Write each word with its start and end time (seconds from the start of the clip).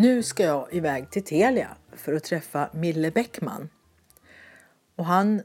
Nu 0.00 0.22
ska 0.22 0.42
jag 0.42 0.74
iväg 0.74 1.10
till 1.10 1.24
Telia 1.24 1.76
för 1.92 2.12
att 2.12 2.24
träffa 2.24 2.70
Mille 2.72 3.10
Bäckman. 3.10 3.68
Och 4.96 5.04
han 5.04 5.42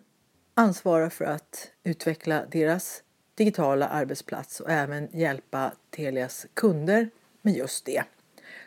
ansvarar 0.54 1.10
för 1.10 1.26
att 1.26 1.72
utveckla 1.84 2.46
deras 2.52 3.04
digitala 3.36 3.88
arbetsplats 3.88 4.60
och 4.60 4.70
även 4.70 5.10
hjälpa 5.12 5.72
Telias 5.90 6.46
kunder 6.54 7.10
med 7.42 7.54
just 7.54 7.86
det. 7.86 8.04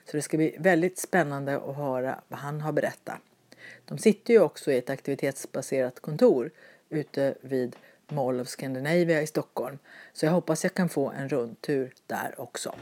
Så 0.04 0.16
det 0.16 0.22
ska 0.22 0.36
bli 0.36 0.56
väldigt 0.58 0.98
spännande 0.98 1.56
att 1.56 1.76
höra 1.76 2.20
vad 2.28 2.40
han 2.40 2.60
har 2.60 2.72
berättat. 2.72 3.18
De 3.84 3.98
sitter 3.98 4.34
ju 4.34 4.40
också 4.40 4.72
i 4.72 4.78
ett 4.78 4.90
aktivitetsbaserat 4.90 6.00
kontor 6.00 6.50
ute 6.88 7.34
vid 7.40 7.76
Mall 8.08 8.40
of 8.40 8.48
Scandinavia 8.48 9.22
i 9.22 9.26
Stockholm. 9.26 9.78
Så 10.12 10.26
jag 10.26 10.32
hoppas 10.32 10.64
jag 10.64 10.74
kan 10.74 10.88
få 10.88 11.10
en 11.10 11.28
rundtur 11.28 11.92
där 12.06 12.34
också. 12.40 12.74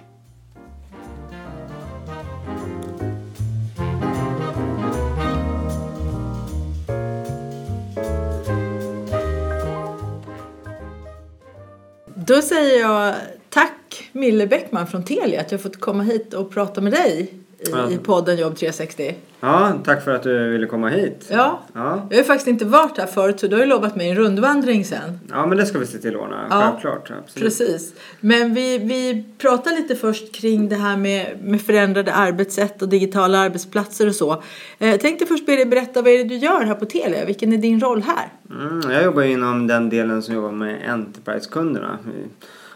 Då 12.26 12.42
säger 12.42 12.80
jag 12.80 13.14
tack 13.50 14.08
Mille 14.12 14.46
Bäckman 14.46 14.86
från 14.86 15.04
Telia 15.04 15.40
att 15.40 15.52
jag 15.52 15.62
fått 15.62 15.80
komma 15.80 16.02
hit 16.02 16.34
och 16.34 16.50
prata 16.50 16.80
med 16.80 16.92
dig 16.92 17.34
i, 17.58 17.70
ja. 17.70 17.90
i 17.90 17.98
podden 17.98 18.38
Jobb 18.38 18.56
360. 18.56 19.14
Ja, 19.40 19.72
tack 19.84 20.04
för 20.04 20.14
att 20.14 20.22
du 20.22 20.50
ville 20.50 20.66
komma 20.66 20.88
hit. 20.88 21.28
Ja, 21.30 21.60
ja. 21.72 22.06
jag 22.10 22.16
har 22.16 22.24
faktiskt 22.24 22.48
inte 22.48 22.64
varit 22.64 22.98
här 22.98 23.06
förut 23.06 23.40
så 23.40 23.46
du 23.46 23.56
har 23.56 23.60
ju 23.60 23.68
lovat 23.68 23.96
mig 23.96 24.10
en 24.10 24.16
rundvandring 24.16 24.84
sen. 24.84 25.20
Ja, 25.30 25.46
men 25.46 25.58
det 25.58 25.66
ska 25.66 25.78
vi 25.78 25.86
se 25.86 25.98
till 25.98 26.16
att 26.16 26.22
ordna, 26.22 26.46
ja, 26.50 26.60
självklart. 26.60 27.10
Absolut. 27.10 27.44
Precis. 27.44 27.94
Men 28.20 28.54
vi, 28.54 28.78
vi 28.78 29.24
pratar 29.38 29.70
lite 29.70 29.96
först 29.96 30.34
kring 30.34 30.68
det 30.68 30.76
här 30.76 30.96
med, 30.96 31.36
med 31.42 31.62
förändrade 31.62 32.12
arbetssätt 32.12 32.82
och 32.82 32.88
digitala 32.88 33.38
arbetsplatser 33.38 34.08
och 34.08 34.14
så. 34.14 34.42
Eh, 34.78 35.00
tänkte 35.00 35.26
först 35.26 35.46
be 35.46 35.56
dig 35.56 35.66
berätta 35.66 36.02
vad 36.02 36.12
är 36.12 36.18
det 36.18 36.24
du 36.24 36.36
gör 36.36 36.64
här 36.64 36.74
på 36.74 36.84
Telia? 36.84 37.24
Vilken 37.24 37.52
är 37.52 37.58
din 37.58 37.80
roll 37.80 38.02
här? 38.02 38.28
Mm, 38.50 38.90
jag 38.90 39.04
jobbar 39.04 39.22
inom 39.22 39.66
den 39.66 39.88
delen 39.88 40.22
som 40.22 40.34
jobbar 40.34 40.52
med 40.52 40.90
Enterprise-kunderna. 40.90 41.98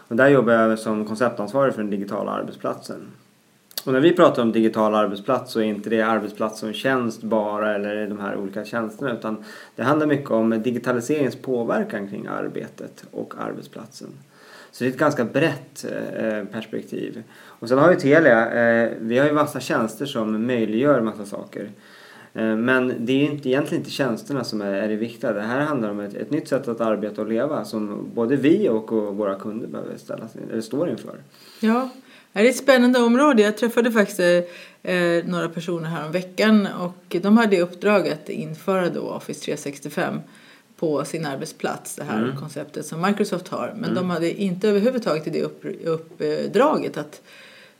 Och 0.07 0.15
där 0.15 0.27
jobbar 0.27 0.53
jag 0.53 0.79
som 0.79 1.05
konceptansvarig 1.05 1.73
för 1.73 1.81
den 1.81 1.91
digitala 1.91 2.31
arbetsplatsen. 2.31 3.07
Och 3.85 3.93
när 3.93 3.99
vi 3.99 4.13
pratar 4.13 4.41
om 4.41 4.51
digital 4.51 4.95
arbetsplats 4.95 5.51
så 5.51 5.59
är 5.59 5.63
inte 5.63 5.89
det 5.89 6.01
arbetsplats 6.01 6.59
som 6.59 6.73
tjänst 6.73 7.23
bara 7.23 7.75
eller 7.75 8.07
de 8.07 8.19
här 8.19 8.37
olika 8.37 8.65
tjänsterna 8.65 9.13
utan 9.13 9.43
det 9.75 9.83
handlar 9.83 10.07
mycket 10.07 10.31
om 10.31 10.49
digitaliseringens 10.49 11.35
påverkan 11.35 12.07
kring 12.07 12.27
arbetet 12.27 13.03
och 13.11 13.33
arbetsplatsen. 13.39 14.07
Så 14.71 14.83
det 14.83 14.87
är 14.87 14.91
ett 14.91 14.99
ganska 14.99 15.25
brett 15.25 15.85
eh, 16.15 16.45
perspektiv. 16.45 17.23
Och 17.43 17.69
sen 17.69 17.77
har 17.77 17.91
ju 17.91 17.99
Telia, 17.99 18.51
eh, 18.51 18.91
vi 18.99 19.17
har 19.17 19.25
ju 19.27 19.33
massa 19.33 19.59
tjänster 19.59 20.05
som 20.05 20.47
möjliggör 20.47 21.01
massa 21.01 21.25
saker. 21.25 21.69
Eh, 22.33 22.55
men 22.55 22.93
det 22.99 23.13
är 23.13 23.31
inte, 23.31 23.49
egentligen 23.49 23.81
inte 23.81 23.91
tjänsterna 23.91 24.43
som 24.43 24.61
är, 24.61 24.73
är 24.73 24.87
det 24.87 24.95
viktiga. 24.95 25.33
Det 25.33 25.41
här 25.41 25.59
handlar 25.59 25.89
om 25.89 25.99
ett, 25.99 26.13
ett 26.13 26.31
nytt 26.31 26.47
sätt 26.47 26.67
att 26.67 26.81
arbeta 26.81 27.21
och 27.21 27.27
leva 27.27 27.65
som 27.65 28.09
både 28.13 28.35
vi 28.35 28.69
och, 28.69 28.93
och 28.93 29.15
våra 29.15 29.35
kunder 29.35 29.67
behöver 29.67 29.97
ställas, 29.97 30.35
eller 30.51 30.61
står 30.61 30.89
inför. 30.89 31.15
Ja, 31.59 31.89
det 32.33 32.39
är 32.39 32.49
ett 32.49 32.57
spännande 32.57 32.99
område. 32.99 33.41
Jag 33.41 33.57
träffade 33.57 33.91
faktiskt 33.91 34.19
eh, 34.83 35.25
några 35.25 35.49
personer 35.49 35.89
här 35.89 36.05
om 36.05 36.11
veckan 36.11 36.67
och 36.79 37.15
de 37.21 37.37
hade 37.37 37.55
i 37.55 37.61
uppdrag 37.61 38.09
att 38.09 38.29
införa 38.29 38.89
då 38.89 39.01
Office 39.01 39.45
365 39.45 40.19
på 40.75 41.05
sin 41.05 41.25
arbetsplats, 41.25 41.95
det 41.95 42.03
här 42.03 42.23
mm. 42.23 42.37
konceptet 42.37 42.85
som 42.85 43.01
Microsoft 43.01 43.47
har. 43.47 43.73
Men 43.75 43.83
mm. 43.83 43.95
de 43.95 44.09
hade 44.09 44.41
inte 44.41 44.69
överhuvudtaget 44.69 45.27
i 45.27 45.29
det 45.29 45.43
upp, 45.43 45.65
uppdraget 45.83 46.97
att 46.97 47.21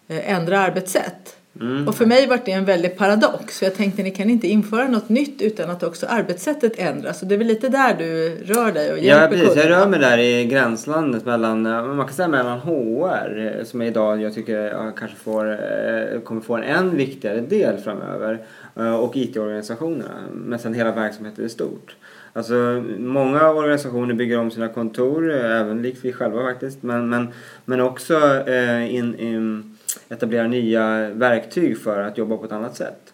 eh, 0.08 0.32
ändra 0.32 0.60
arbetssätt. 0.60 1.38
Mm. 1.60 1.88
Och 1.88 1.96
för 1.96 2.06
mig 2.06 2.28
var 2.28 2.40
det 2.46 2.52
en 2.52 2.66
väldig 2.66 2.98
paradox. 2.98 3.60
För 3.60 3.66
jag 3.66 3.76
tänkte 3.76 4.04
ni 4.04 4.12
kan 4.12 4.30
inte 4.30 4.48
införa 4.48 4.88
något 4.88 5.10
nytt 5.10 5.42
utan 5.42 5.70
att 5.70 5.84
också 5.84 6.06
arbetssättet 6.06 6.80
ändras. 6.80 7.22
Och 7.22 7.28
det 7.28 7.36
är 7.36 7.38
väl 7.38 7.48
lite 7.48 7.70
där 7.70 7.96
du 7.98 8.36
rör 8.46 8.72
dig 8.72 8.92
och 8.92 9.00
Ja 9.00 9.28
precis, 9.30 9.48
kunderna. 9.48 9.70
jag 9.70 9.82
rör 9.82 9.88
mig 9.88 10.00
där 10.00 10.18
i 10.18 10.46
gränslandet 10.46 11.26
mellan, 11.26 11.62
man 11.62 12.06
kan 12.06 12.14
säga 12.14 12.28
mellan 12.28 12.60
HR 12.60 13.58
eh, 13.58 13.64
som 13.64 13.82
idag 13.82 14.22
jag 14.22 14.34
tycker 14.34 14.92
kanske 14.98 15.18
får, 15.18 15.52
eh, 15.52 16.22
kommer 16.24 16.42
få 16.42 16.56
en 16.56 16.64
än 16.64 16.98
viktigare 16.98 17.42
del 17.42 17.78
framöver 17.78 18.40
eh, 18.76 18.96
och 18.96 19.18
IT-organisationerna. 19.18 20.14
Men 20.34 20.60
sen 20.60 20.74
hela 20.74 20.92
verksamheten 20.92 21.46
i 21.46 21.50
stort. 21.50 21.96
Alltså 22.34 22.84
många 22.98 23.50
organisationer 23.50 24.14
bygger 24.14 24.40
om 24.40 24.52
sina 24.52 24.68
kontor, 24.68 25.32
även 25.34 25.82
likt 25.82 26.06
vi 26.06 26.14
själva 26.14 26.42
faktiskt. 26.42 26.84
Men, 26.84 27.10
men, 27.10 27.28
men 27.66 27.82
också 27.82 28.48
in, 28.90 29.16
in 29.16 29.71
etablera 30.10 30.48
nya 30.48 31.10
verktyg 31.10 31.78
för 31.78 32.02
att 32.02 32.18
jobba 32.18 32.38
på 32.38 32.46
ett 32.46 32.52
annat 32.52 32.76
sätt. 32.76 33.14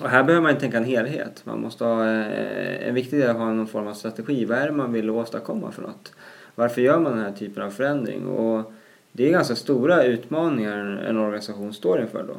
Och 0.00 0.08
här 0.08 0.22
behöver 0.22 0.42
man 0.42 0.58
tänka 0.58 0.76
en 0.76 0.84
helhet. 0.84 1.42
Man 1.44 1.60
måste 1.60 1.84
ha, 1.84 2.06
eh, 2.06 2.88
en 2.88 2.94
viktig 2.94 3.18
del 3.20 3.30
att 3.30 3.36
ha 3.36 3.52
någon 3.52 3.66
form 3.66 3.86
av 3.86 3.94
strategi. 3.94 4.44
Vad 4.44 4.58
är 4.58 4.66
det 4.66 4.72
man 4.72 4.92
vill 4.92 5.10
åstadkomma 5.10 5.72
för 5.72 5.82
något? 5.82 6.12
Varför 6.54 6.80
gör 6.80 6.98
man 6.98 7.12
den 7.12 7.24
här 7.24 7.32
typen 7.32 7.62
av 7.62 7.70
förändring? 7.70 8.26
Och 8.26 8.72
det 9.12 9.26
är 9.26 9.30
ganska 9.30 9.54
stora 9.54 10.04
utmaningar 10.04 10.78
en 11.08 11.18
organisation 11.18 11.72
står 11.72 12.00
inför 12.00 12.22
då. 12.22 12.36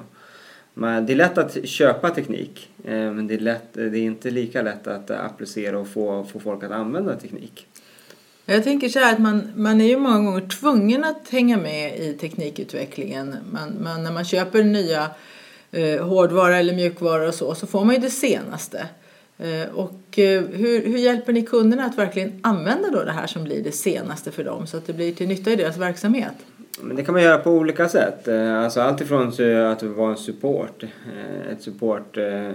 Men 0.73 1.05
det 1.05 1.13
är 1.13 1.17
lätt 1.17 1.37
att 1.37 1.67
köpa 1.67 2.09
teknik 2.09 2.69
eh, 2.83 3.11
men 3.11 3.27
det 3.27 3.33
är, 3.33 3.39
lätt, 3.39 3.73
det 3.73 3.81
är 3.81 3.95
inte 3.95 4.31
lika 4.31 4.61
lätt 4.61 4.87
att 4.87 5.11
applicera 5.11 5.79
och 5.79 5.87
få, 5.87 6.23
få 6.23 6.39
folk 6.39 6.63
att 6.63 6.71
använda 6.71 7.15
teknik. 7.15 7.67
Jag 8.45 8.63
tänker 8.63 8.89
så 8.89 8.99
här 8.99 9.13
att 9.13 9.19
man, 9.19 9.51
man 9.55 9.81
är 9.81 9.85
ju 9.85 9.97
många 9.97 10.19
gånger 10.19 10.47
tvungen 10.47 11.03
att 11.03 11.29
hänga 11.29 11.57
med 11.57 11.99
i 11.99 12.13
teknikutvecklingen. 12.13 13.35
Man, 13.51 13.83
man, 13.83 14.03
när 14.03 14.11
man 14.11 14.25
köper 14.25 14.63
nya 14.63 15.09
eh, 15.71 16.05
hårdvara 16.05 16.57
eller 16.57 16.75
mjukvara 16.75 17.27
och 17.27 17.33
så, 17.33 17.55
så 17.55 17.67
får 17.67 17.85
man 17.85 17.95
ju 17.95 18.01
det 18.01 18.09
senaste. 18.09 18.87
Eh, 19.37 19.69
och 19.75 20.19
eh, 20.19 20.43
hur, 20.43 20.85
hur 20.85 20.97
hjälper 20.97 21.33
ni 21.33 21.41
kunderna 21.41 21.85
att 21.85 21.97
verkligen 21.97 22.39
använda 22.41 22.89
då 22.89 23.03
det 23.03 23.11
här 23.11 23.27
som 23.27 23.43
blir 23.43 23.63
det 23.63 23.71
senaste 23.71 24.31
för 24.31 24.43
dem 24.43 24.67
så 24.67 24.77
att 24.77 24.87
det 24.87 24.93
blir 24.93 25.15
till 25.15 25.27
nytta 25.27 25.51
i 25.51 25.55
deras 25.55 25.77
verksamhet? 25.77 26.35
Men 26.81 26.95
det 26.95 27.03
kan 27.03 27.13
man 27.13 27.23
göra 27.23 27.37
på 27.37 27.51
olika 27.51 27.89
sätt. 27.89 28.27
Eh, 28.27 28.59
alltså 28.59 28.81
allt 28.81 29.01
ifrån 29.01 29.27
att 29.27 29.83
vara 29.83 30.11
en 30.11 30.17
support, 30.17 30.83
eh, 30.83 31.51
ett 31.51 31.61
support, 31.61 32.17
eh, 32.17 32.49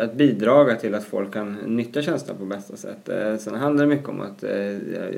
att 0.00 0.14
bidra 0.14 0.74
till 0.74 0.94
att 0.94 1.04
folk 1.04 1.32
kan 1.32 1.54
nyttja 1.54 2.02
tjänsterna 2.02 2.38
på 2.38 2.44
bästa 2.44 2.76
sätt. 2.76 3.10
Sen 3.40 3.54
handlar 3.54 3.84
det 3.84 3.94
mycket 3.94 4.08
om 4.08 4.20
att 4.20 4.44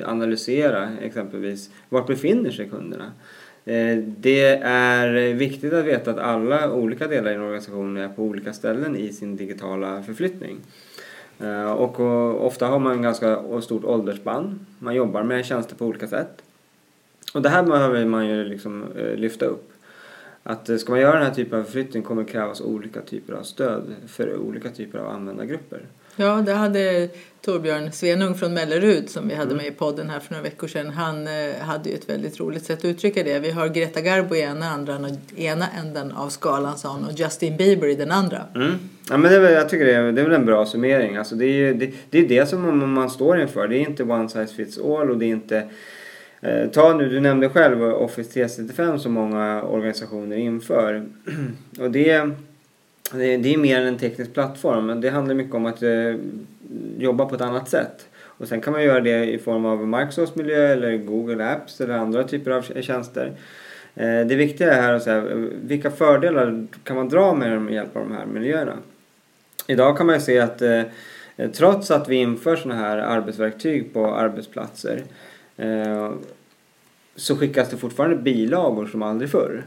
analysera 0.05 0.89
exempelvis 1.03 1.71
vart 1.89 2.07
befinner 2.07 2.51
sig 2.51 2.69
kunderna. 2.69 3.13
Det 4.07 4.47
är 4.63 5.35
viktigt 5.35 5.73
att 5.73 5.85
veta 5.85 6.11
att 6.11 6.19
alla 6.19 6.73
olika 6.73 7.07
delar 7.07 7.31
i 7.31 7.35
en 7.35 7.41
organisation 7.41 7.97
är 7.97 8.09
på 8.09 8.23
olika 8.23 8.53
ställen 8.53 8.97
i 8.97 9.13
sin 9.13 9.37
digitala 9.37 10.03
förflyttning. 10.03 10.57
Och 11.77 12.01
ofta 12.47 12.67
har 12.67 12.79
man 12.79 13.03
ganska 13.03 13.61
stort 13.61 13.85
åldersspann. 13.85 14.67
Man 14.79 14.95
jobbar 14.95 15.23
med 15.23 15.45
tjänster 15.45 15.77
på 15.77 15.87
olika 15.87 16.07
sätt. 16.07 16.43
Och 17.39 17.43
det 17.43 17.49
här 17.49 17.63
behöver 17.63 18.05
man 18.05 18.29
ju 18.29 18.45
liksom 18.45 18.85
eh, 18.97 19.15
lyfta 19.15 19.47
upp. 19.47 19.73
Att 20.43 20.69
eh, 20.69 20.77
ska 20.77 20.93
man 20.93 21.01
göra 21.01 21.15
den 21.15 21.27
här 21.27 21.35
typen 21.35 21.59
av 21.59 21.65
förflyttning 21.65 22.03
kommer 22.03 22.23
det 22.23 22.31
krävas 22.31 22.61
olika 22.61 23.01
typer 23.01 23.33
av 23.33 23.43
stöd 23.43 23.83
för 24.07 24.37
olika 24.37 24.69
typer 24.71 24.99
av 24.99 25.09
användargrupper. 25.09 25.81
Ja, 26.17 26.43
det 26.47 26.53
hade 26.53 27.09
Torbjörn 27.41 27.93
Svenung 27.93 28.35
från 28.35 28.55
Mellerud 28.55 29.11
som 29.11 29.29
vi 29.29 29.35
hade 29.35 29.51
mm. 29.51 29.57
med 29.57 29.67
i 29.67 29.71
podden 29.71 30.11
här 30.11 30.21
för 30.21 30.33
några 30.33 30.43
veckor 30.43 30.69
sedan. 30.69 30.91
Han 30.91 31.27
eh, 31.27 31.55
hade 31.61 31.89
ju 31.89 31.95
ett 31.95 32.09
väldigt 32.09 32.41
roligt 32.41 32.65
sätt 32.65 32.79
att 32.79 32.85
uttrycka 32.85 33.23
det. 33.23 33.39
Vi 33.39 33.51
har 33.51 33.69
Greta 33.69 34.01
Garbo 34.01 34.35
i 34.35 34.41
ena, 34.41 34.67
andra, 34.67 35.11
ena 35.37 35.67
änden 35.81 36.13
av 36.13 36.29
skalan 36.29 36.79
sa 36.79 36.93
han 36.93 37.05
och 37.05 37.13
Justin 37.13 37.57
Bieber 37.57 37.89
i 37.89 37.95
den 37.95 38.11
andra. 38.11 38.43
Mm. 38.55 38.73
Ja, 39.11 39.17
men 39.17 39.33
det 39.33 39.51
jag 39.51 39.69
tycker 39.69 39.87
det 39.87 39.95
är, 39.95 40.13
det 40.13 40.21
är 40.21 40.25
väl 40.25 40.35
en 40.35 40.47
bra 40.47 40.67
summering. 40.67 41.17
Alltså 41.17 41.35
det, 41.35 41.47
är, 41.47 41.75
det, 41.75 41.93
det 42.11 42.19
är 42.19 42.29
det 42.29 42.47
som 42.47 42.63
man, 42.63 42.89
man 42.89 43.11
står 43.11 43.41
inför. 43.41 43.69
Det 43.69 43.77
är 43.77 43.81
inte 43.81 44.03
one 44.03 44.29
size 44.29 44.55
fits 44.55 44.79
all 44.79 45.11
och 45.11 45.19
det 45.19 45.25
är 45.25 45.31
inte 45.31 45.69
Eh, 46.41 46.71
ta 46.71 46.95
nu, 46.95 47.09
du 47.09 47.21
nämnde 47.21 47.49
själv 47.49 47.83
Office 47.83 48.33
365 48.33 48.99
som 48.99 49.13
många 49.13 49.63
organisationer 49.63 50.37
inför. 50.37 51.07
och 51.81 51.91
det, 51.91 52.31
det, 53.13 53.37
det 53.37 53.55
är 53.55 53.59
mer 53.59 53.81
än 53.81 53.87
en 53.87 53.99
teknisk 53.99 54.35
plattform. 54.35 55.01
Det 55.01 55.11
handlar 55.11 55.35
mycket 55.35 55.55
om 55.55 55.67
att 55.67 55.83
eh, 55.83 56.15
jobba 56.99 57.27
på 57.27 57.35
ett 57.35 57.41
annat 57.41 57.69
sätt. 57.69 58.09
Och 58.21 58.49
sen 58.49 58.61
kan 58.61 58.73
man 58.73 58.85
göra 58.85 59.01
det 59.01 59.33
i 59.33 59.39
form 59.39 59.65
av 59.65 59.89
Microsofts 59.89 60.37
miljö 60.37 60.73
eller 60.73 60.97
Google 60.97 61.51
Apps 61.51 61.81
eller 61.81 61.95
andra 61.95 62.25
typer 62.25 62.51
av 62.51 62.63
tjänster. 62.63 63.33
Eh, 63.95 64.27
det 64.27 64.35
viktiga 64.35 64.73
är 64.73 64.83
här 64.83 64.93
att 64.93 65.03
säga 65.03 65.21
vilka 65.63 65.91
fördelar 65.91 66.67
kan 66.85 66.97
man 66.97 67.09
dra 67.09 67.35
med 67.35 67.73
hjälp 67.73 67.97
av 67.97 68.03
de 68.09 68.15
här 68.15 68.27
miljöerna. 68.27 68.77
Idag 69.67 69.97
kan 69.97 70.07
man 70.07 70.15
ju 70.15 70.21
se 70.21 70.39
att 70.39 70.63
eh, 70.63 70.83
trots 71.53 71.91
att 71.91 72.09
vi 72.09 72.17
inför 72.17 72.57
sådana 72.57 72.81
här 72.81 72.99
arbetsverktyg 72.99 73.95
på 73.95 74.15
arbetsplatser 74.15 75.03
eh, 75.59 76.11
så 77.17 77.37
skickas 77.37 77.71
det 77.71 77.77
fortfarande 77.77 78.17
bilagor 78.17 78.87
som 78.87 79.03
aldrig 79.03 79.31
förr. 79.31 79.65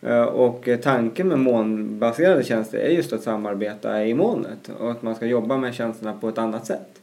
Eh, 0.00 0.22
och 0.22 0.68
tanken 0.82 1.28
med 1.28 1.38
molnbaserade 1.38 2.44
tjänster 2.44 2.78
är 2.78 2.88
just 2.88 3.12
att 3.12 3.22
samarbeta 3.22 4.04
i 4.04 4.14
molnet 4.14 4.70
och 4.78 4.90
att 4.90 5.02
man 5.02 5.14
ska 5.14 5.26
jobba 5.26 5.56
med 5.56 5.74
tjänsterna 5.74 6.12
på 6.20 6.28
ett 6.28 6.38
annat 6.38 6.66
sätt. 6.66 7.00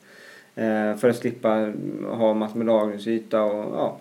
Eh, 0.56 0.96
för 0.96 1.10
att 1.10 1.16
slippa 1.16 1.74
ha 2.10 2.34
massor 2.34 2.58
med 2.58 2.68
lagringsyta 2.68 3.44
och 3.44 3.76
ja. 3.76 3.98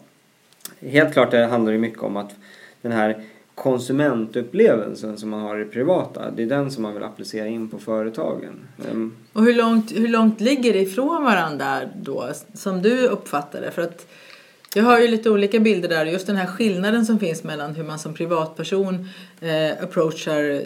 Helt 0.80 1.12
klart 1.12 1.30
det 1.30 1.46
handlar 1.46 1.72
det 1.72 1.78
mycket 1.78 2.02
om 2.02 2.16
att 2.16 2.34
den 2.82 2.92
här 2.92 3.22
konsumentupplevelsen 3.54 5.18
som 5.18 5.30
man 5.30 5.40
har 5.40 5.60
i 5.60 5.64
privata, 5.64 6.30
det 6.30 6.42
är 6.42 6.46
den 6.46 6.70
som 6.70 6.82
man 6.82 6.94
vill 6.94 7.02
applicera 7.02 7.46
in 7.46 7.68
på 7.68 7.78
företagen. 7.78 8.68
Ehm. 8.90 9.16
Och 9.32 9.44
hur 9.44 9.54
långt, 9.54 9.92
hur 9.92 10.08
långt 10.08 10.40
ligger 10.40 10.72
det 10.72 10.80
ifrån 10.80 11.24
varandra 11.24 11.80
då, 12.02 12.30
som 12.54 12.82
du 12.82 13.06
uppfattar 13.06 13.60
det? 13.60 13.70
För 13.70 13.82
att 13.82 14.06
jag 14.76 14.84
har 14.84 15.00
ju 15.00 15.08
lite 15.08 15.30
olika 15.30 15.60
bilder 15.60 15.88
där. 15.88 16.06
Just 16.06 16.26
den 16.26 16.36
här 16.36 16.46
skillnaden 16.46 17.06
som 17.06 17.18
finns 17.18 17.44
mellan 17.44 17.74
hur 17.74 17.84
man 17.84 17.98
som 17.98 18.14
privatperson 18.14 19.08
eh, 19.40 19.82
approachar 19.82 20.62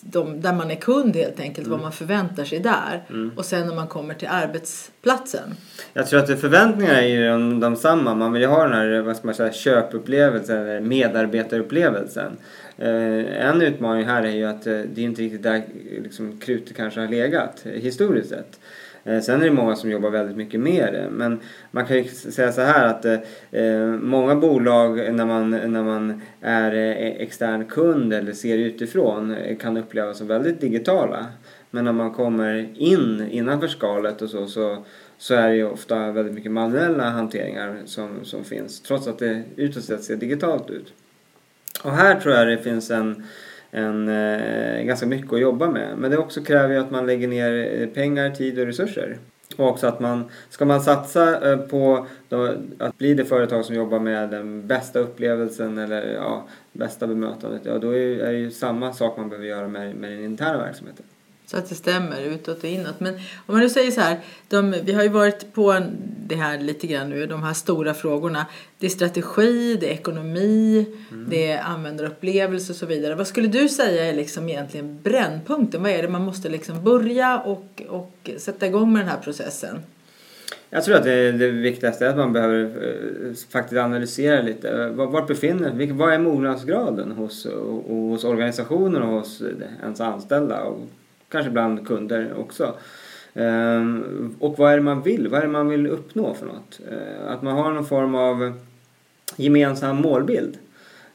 de, 0.00 0.40
där 0.40 0.52
man 0.52 0.70
är 0.70 0.74
kund 0.74 1.16
helt 1.16 1.40
enkelt, 1.40 1.66
mm. 1.66 1.70
vad 1.70 1.80
man 1.80 1.92
förväntar 1.92 2.44
sig 2.44 2.58
där. 2.60 3.04
Mm. 3.10 3.30
Och 3.36 3.44
sen 3.44 3.66
när 3.66 3.74
man 3.74 3.86
kommer 3.86 4.14
till 4.14 4.28
arbetsplatsen. 4.28 5.54
Jag 5.92 6.06
tror 6.06 6.20
att 6.20 6.40
förväntningarna 6.40 7.02
är 7.02 7.06
ju 7.06 7.28
de, 7.28 7.60
de 7.60 7.76
samma. 7.76 8.14
Man 8.14 8.32
vill 8.32 8.42
ju 8.42 8.48
ha 8.48 8.64
den 8.64 8.72
här 8.72 9.00
vad 9.00 9.16
ska 9.16 9.26
man 9.26 9.34
säga, 9.34 9.52
köpupplevelsen, 9.52 10.58
eller 10.58 10.80
medarbetarupplevelsen. 10.80 12.36
Eh, 12.78 13.46
en 13.46 13.62
utmaning 13.62 14.04
här 14.04 14.22
är 14.22 14.30
ju 14.30 14.44
att 14.44 14.66
eh, 14.66 14.80
det 14.94 15.00
är 15.00 15.04
inte 15.04 15.22
riktigt 15.22 15.42
där 15.42 15.62
liksom, 16.02 16.40
krutet 16.40 16.76
kanske 16.76 17.00
har 17.00 17.08
legat 17.08 17.66
historiskt 17.74 18.28
sett. 18.28 18.58
Eh, 19.04 19.20
sen 19.20 19.40
är 19.40 19.44
det 19.44 19.52
många 19.52 19.76
som 19.76 19.90
jobbar 19.90 20.10
väldigt 20.10 20.36
mycket 20.36 20.60
med 20.60 20.92
det. 20.92 21.08
Men 21.10 21.40
man 21.70 21.86
kan 21.86 21.96
ju 21.96 22.04
säga 22.04 22.52
så 22.52 22.60
här 22.60 22.86
att 22.86 23.04
eh, 23.50 23.86
många 23.86 24.34
bolag 24.34 25.14
när 25.14 25.26
man, 25.26 25.50
när 25.50 25.82
man 25.82 26.22
är 26.40 26.72
eh, 26.72 27.06
extern 27.06 27.64
kund 27.64 28.12
eller 28.12 28.32
ser 28.32 28.58
utifrån 28.58 29.36
kan 29.60 29.76
upplevas 29.76 30.18
som 30.18 30.26
väldigt 30.26 30.60
digitala. 30.60 31.26
Men 31.70 31.84
när 31.84 31.92
man 31.92 32.12
kommer 32.12 32.68
in 32.74 33.28
innanför 33.30 33.68
skalet 33.68 34.22
och 34.22 34.30
så, 34.30 34.46
så, 34.46 34.84
så 35.18 35.34
är 35.34 35.48
det 35.48 35.56
ju 35.56 35.64
ofta 35.64 36.12
väldigt 36.12 36.34
mycket 36.34 36.52
manuella 36.52 37.10
hanteringar 37.10 37.76
som, 37.84 38.24
som 38.24 38.44
finns. 38.44 38.80
Trots 38.80 39.06
att 39.06 39.18
det 39.18 39.42
utåt 39.56 39.84
sett 39.84 40.04
ser 40.04 40.16
digitalt 40.16 40.70
ut. 40.70 40.92
Och 41.84 41.90
här 41.90 42.20
tror 42.20 42.34
jag 42.34 42.48
det 42.48 42.58
finns 42.58 42.90
en 42.90 43.24
en, 43.74 44.08
eh, 44.08 44.82
ganska 44.82 45.06
mycket 45.06 45.32
att 45.32 45.40
jobba 45.40 45.70
med. 45.70 45.98
Men 45.98 46.10
det 46.10 46.18
också 46.18 46.42
kräver 46.42 46.74
ju 46.74 46.80
att 46.80 46.90
man 46.90 47.06
lägger 47.06 47.28
ner 47.28 47.80
eh, 47.80 47.86
pengar, 47.88 48.30
tid 48.30 48.58
och 48.58 48.66
resurser. 48.66 49.18
Och 49.56 49.68
också 49.68 49.86
att 49.86 50.00
man, 50.00 50.24
ska 50.50 50.64
man 50.64 50.80
satsa 50.80 51.52
eh, 51.52 51.58
på 51.58 52.06
då, 52.28 52.54
att 52.78 52.98
bli 52.98 53.14
det 53.14 53.24
företag 53.24 53.64
som 53.64 53.76
jobbar 53.76 53.98
med 53.98 54.30
den 54.30 54.66
bästa 54.66 54.98
upplevelsen 54.98 55.78
eller 55.78 56.14
ja, 56.14 56.46
bästa 56.72 57.06
bemötandet, 57.06 57.62
ja 57.64 57.78
då 57.78 57.90
är, 57.90 58.18
är 58.18 58.32
det 58.32 58.38
ju 58.38 58.50
samma 58.50 58.92
sak 58.92 59.16
man 59.16 59.28
behöver 59.28 59.48
göra 59.48 59.68
med, 59.68 59.94
med 59.94 60.10
den 60.10 60.24
interna 60.24 60.58
verksamheten. 60.58 61.04
Så 61.52 61.58
att 61.58 61.68
det 61.68 61.74
stämmer 61.74 62.22
utåt 62.22 62.58
och 62.58 62.64
inåt. 62.64 63.00
Men 63.00 63.14
om 63.14 63.20
man 63.46 63.60
nu 63.60 63.68
säger 63.68 63.90
så 63.90 64.00
här, 64.00 64.20
de, 64.48 64.74
vi 64.84 64.92
har 64.92 65.02
ju 65.02 65.08
varit 65.08 65.54
på 65.54 65.82
det 66.26 66.34
här 66.34 66.58
lite 66.58 66.86
grann 66.86 67.10
nu, 67.10 67.26
de 67.26 67.42
här 67.42 67.52
stora 67.52 67.94
frågorna. 67.94 68.46
Det 68.78 68.86
är 68.86 68.90
strategi, 68.90 69.76
det 69.80 69.86
är 69.90 69.92
ekonomi, 69.92 70.86
mm. 71.10 71.26
det 71.30 71.50
är 71.50 71.62
användarupplevelse 71.62 72.72
och 72.72 72.76
så 72.76 72.86
vidare. 72.86 73.14
Vad 73.14 73.26
skulle 73.26 73.48
du 73.48 73.68
säga 73.68 74.04
är 74.04 74.12
liksom 74.12 74.48
egentligen 74.48 74.98
brännpunkten? 75.02 75.82
Vad 75.82 75.92
är 75.92 76.02
det 76.02 76.08
man 76.08 76.22
måste 76.22 76.48
liksom 76.48 76.84
börja 76.84 77.38
och, 77.38 77.82
och 77.88 78.30
sätta 78.36 78.66
igång 78.66 78.92
med 78.92 79.02
den 79.02 79.08
här 79.08 79.20
processen? 79.20 79.78
Jag 80.70 80.84
tror 80.84 80.96
att 80.96 81.04
det, 81.04 81.32
det 81.32 81.50
viktigaste 81.50 82.06
är 82.06 82.10
att 82.10 82.16
man 82.16 82.32
behöver 82.32 82.64
eh, 82.64 83.34
faktiskt 83.50 83.80
analysera 83.80 84.42
lite. 84.42 84.88
Var 84.88 85.26
befinner 85.26 85.76
sig? 85.76 85.92
Vad 85.92 86.12
är 86.12 86.18
mognadsgraden 86.18 87.12
hos, 87.12 87.46
hos 87.86 88.24
organisationer 88.24 89.00
och 89.00 89.08
hos 89.08 89.42
ens 89.82 90.00
anställda? 90.00 90.62
Och 90.62 90.80
kanske 91.32 91.50
bland 91.50 91.86
kunder 91.86 92.34
också. 92.38 92.74
Ehm, 93.34 94.36
och 94.38 94.58
vad 94.58 94.72
är 94.72 94.76
det 94.76 94.82
man 94.82 95.02
vill? 95.02 95.28
Vad 95.28 95.38
är 95.38 95.46
det 95.46 95.52
man 95.52 95.68
vill 95.68 95.86
uppnå 95.86 96.34
för 96.34 96.46
något? 96.46 96.80
Eh, 96.90 97.32
att 97.32 97.42
man 97.42 97.56
har 97.56 97.72
någon 97.72 97.86
form 97.86 98.14
av 98.14 98.52
gemensam 99.36 99.96
målbild 99.96 100.58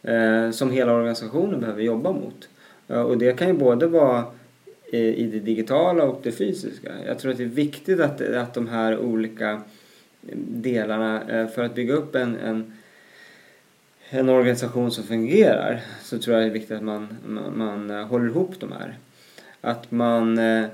eh, 0.03 0.51
som 0.51 0.71
hela 0.71 0.93
organisationen 0.93 1.59
behöver 1.59 1.81
jobba 1.81 2.11
mot. 2.11 2.49
Eh, 2.87 3.01
och 3.01 3.17
det 3.17 3.37
kan 3.37 3.47
ju 3.47 3.53
både 3.53 3.87
vara 3.87 4.23
i 4.91 5.23
det 5.23 5.39
digitala 5.39 6.03
och 6.03 6.19
det 6.23 6.31
fysiska. 6.31 6.91
Jag 7.05 7.19
tror 7.19 7.31
att 7.31 7.37
det 7.37 7.43
är 7.43 7.47
viktigt 7.47 7.99
att, 7.99 8.21
att 8.21 8.53
de 8.53 8.67
här 8.67 8.97
olika 8.97 9.61
delarna 10.47 11.47
för 11.55 11.63
att 11.63 11.75
bygga 11.75 11.93
upp 11.93 12.15
en, 12.15 12.35
en, 12.35 12.73
en 14.09 14.29
organisation 14.29 14.91
som 14.91 15.03
fungerar 15.03 15.81
så 16.01 16.19
tror 16.19 16.35
jag 16.35 16.45
det 16.45 16.49
är 16.49 16.53
viktigt 16.53 16.77
att 16.77 16.83
man, 16.83 17.17
man, 17.27 17.57
man 17.57 18.03
håller 18.03 18.25
ihop 18.25 18.59
de 18.59 18.71
här. 18.71 18.97
Att 19.67 19.91
man, 19.91 20.37
eh, 20.37 20.65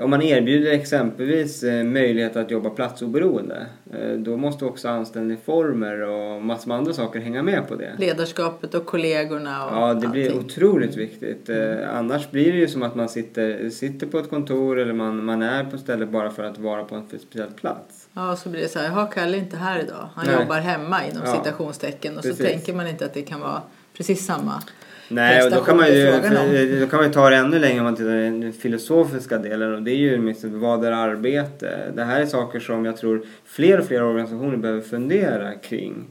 om 0.00 0.10
man 0.10 0.22
erbjuder 0.22 0.70
exempelvis 0.72 1.62
eh, 1.62 1.84
möjlighet 1.84 2.36
att 2.36 2.50
jobba 2.50 2.70
platsoberoende 2.70 3.66
eh, 3.92 4.12
då 4.12 4.36
måste 4.36 4.64
också 4.64 4.88
anställningsformer 4.88 6.00
och 6.00 6.42
massor 6.42 6.68
med 6.68 6.76
andra 6.76 6.92
saker 6.92 7.20
hänga 7.20 7.42
med 7.42 7.68
på 7.68 7.74
det. 7.74 7.92
Ledarskapet 7.98 8.74
och 8.74 8.86
kollegorna 8.86 9.66
och 9.66 9.76
Ja, 9.76 9.94
det 9.94 10.08
blir 10.08 10.26
allting. 10.26 10.40
otroligt 10.44 10.96
viktigt. 10.96 11.48
Mm. 11.48 11.88
Annars 11.94 12.30
blir 12.30 12.52
det 12.52 12.58
ju 12.58 12.68
som 12.68 12.82
att 12.82 12.94
man 12.94 13.08
sitter, 13.08 13.70
sitter 13.70 14.06
på 14.06 14.18
ett 14.18 14.30
kontor 14.30 14.78
eller 14.78 14.92
man, 14.92 15.24
man 15.24 15.42
är 15.42 15.64
på 15.64 15.78
stället 15.78 16.08
bara 16.08 16.30
för 16.30 16.42
att 16.44 16.58
vara 16.58 16.84
på 16.84 16.94
en 16.94 17.06
speciell 17.08 17.50
plats. 17.50 18.08
Ja, 18.12 18.36
så 18.36 18.48
blir 18.48 18.60
det 18.60 18.68
så 18.68 18.78
här, 18.78 18.86
jaha, 18.86 19.06
Kalle 19.06 19.36
är 19.36 19.40
inte 19.40 19.56
här 19.56 19.78
idag. 19.80 20.08
Han 20.14 20.26
Nej. 20.26 20.40
jobbar 20.40 20.58
hemma 20.58 21.06
inom 21.06 21.22
ja, 21.24 21.36
citationstecken 21.36 22.16
och 22.16 22.22
Precis. 22.22 22.38
så 22.38 22.44
tänker 22.44 22.74
man 22.74 22.86
inte 22.86 23.04
att 23.04 23.14
det 23.14 23.22
kan 23.22 23.40
vara 23.40 23.62
precis 23.96 24.26
samma 24.26 24.62
Nej, 25.10 25.44
och 25.44 25.50
då 25.50 25.60
kan, 25.60 25.76
man 25.76 25.86
ju, 25.86 26.80
då 26.80 26.86
kan 26.86 27.00
man 27.00 27.10
ta 27.10 27.30
det 27.30 27.36
ännu 27.36 27.58
längre 27.58 27.78
om 27.78 27.84
man 27.84 27.96
tittar 27.96 28.10
på 28.10 28.16
den 28.16 28.52
filosofiska 28.52 29.38
delen 29.38 29.74
och 29.74 29.82
det 29.82 29.90
är 29.90 29.96
ju 29.96 30.34
vad 30.42 30.84
är 30.84 30.92
arbete? 30.92 31.78
Det 31.94 32.04
här 32.04 32.20
är 32.20 32.26
saker 32.26 32.60
som 32.60 32.84
jag 32.84 32.96
tror 32.96 33.22
fler 33.44 33.78
och 33.78 33.86
fler 33.86 34.02
organisationer 34.02 34.56
behöver 34.56 34.80
fundera 34.80 35.54
kring. 35.54 36.06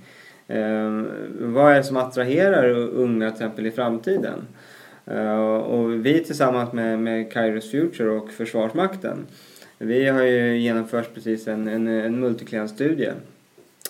Eh, 0.48 1.04
vad 1.40 1.72
är 1.72 1.75
det 1.75 1.84
som 1.84 1.98
attraherar 1.98 2.69
unga 2.69 3.31
till 3.31 3.36
exempel 3.36 3.66
i 3.66 3.72
framtiden? 3.72 4.48
Eh, 5.06 5.54
och 5.56 6.06
vi 6.06 6.24
tillsammans 6.24 6.74
med, 6.74 7.00
med 7.00 7.31
Kairos 7.31 7.71
Future 7.71 8.09
och 8.09 8.31
Försvarsmakten 8.31 9.26
vi 9.81 10.07
har 10.07 10.24
ju 10.24 10.57
genomfört 10.57 11.14
precis 11.14 11.47
en, 11.47 11.68
en, 11.68 11.88
en 11.88 12.19
multiklientstudie 12.19 13.14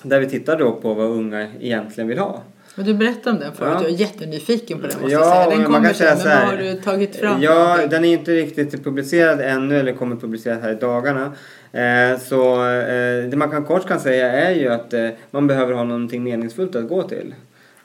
där 0.04 0.20
vi 0.20 0.30
tittar 0.30 0.60
då 0.60 0.72
på 0.72 0.94
vad 0.94 1.08
unga 1.08 1.48
egentligen 1.60 2.08
vill 2.08 2.20
ha. 2.20 2.42
Men 2.80 2.88
du 2.88 2.94
berättade 2.94 3.36
om 3.36 3.40
den 3.40 3.54
förut, 3.54 3.72
ja. 3.74 3.82
jag 3.82 3.92
är 3.92 3.96
jättenyfiken 3.96 4.82
på 4.82 4.88
den 4.88 5.02
måste 5.02 5.14
ja, 5.14 5.20
jag 5.20 5.48
säga. 5.48 5.58
Den 5.58 5.66
kommer 5.66 5.80
man 5.80 5.94
sen, 5.94 6.18
men 6.18 6.28
vad 6.28 6.48
har 6.48 6.58
du 6.58 6.74
tagit 6.74 7.16
fram? 7.16 7.42
Ja, 7.42 7.80
den 7.90 8.06
är 8.06 8.14
inte 8.14 8.32
riktigt 8.36 8.84
publicerad 8.84 9.42
ännu 9.42 9.80
eller 9.80 9.94
kommer 9.94 10.16
publiceras 10.16 10.62
här 10.62 10.72
i 10.72 10.76
dagarna. 10.76 11.34
Eh, 11.72 12.20
så 12.20 12.66
eh, 12.70 13.30
det 13.30 13.38
man 13.38 13.52
kan 13.52 13.66
kort 13.66 13.88
kan 13.88 14.00
säga 14.00 14.32
är 14.32 14.56
ju 14.56 14.68
att 14.68 14.94
eh, 14.94 15.10
man 15.32 15.48
behöver 15.48 15.74
ha 15.74 15.84
någonting 15.84 16.24
meningsfullt 16.24 16.76
att 16.76 16.90
gå 16.90 17.04
till. 17.04 17.36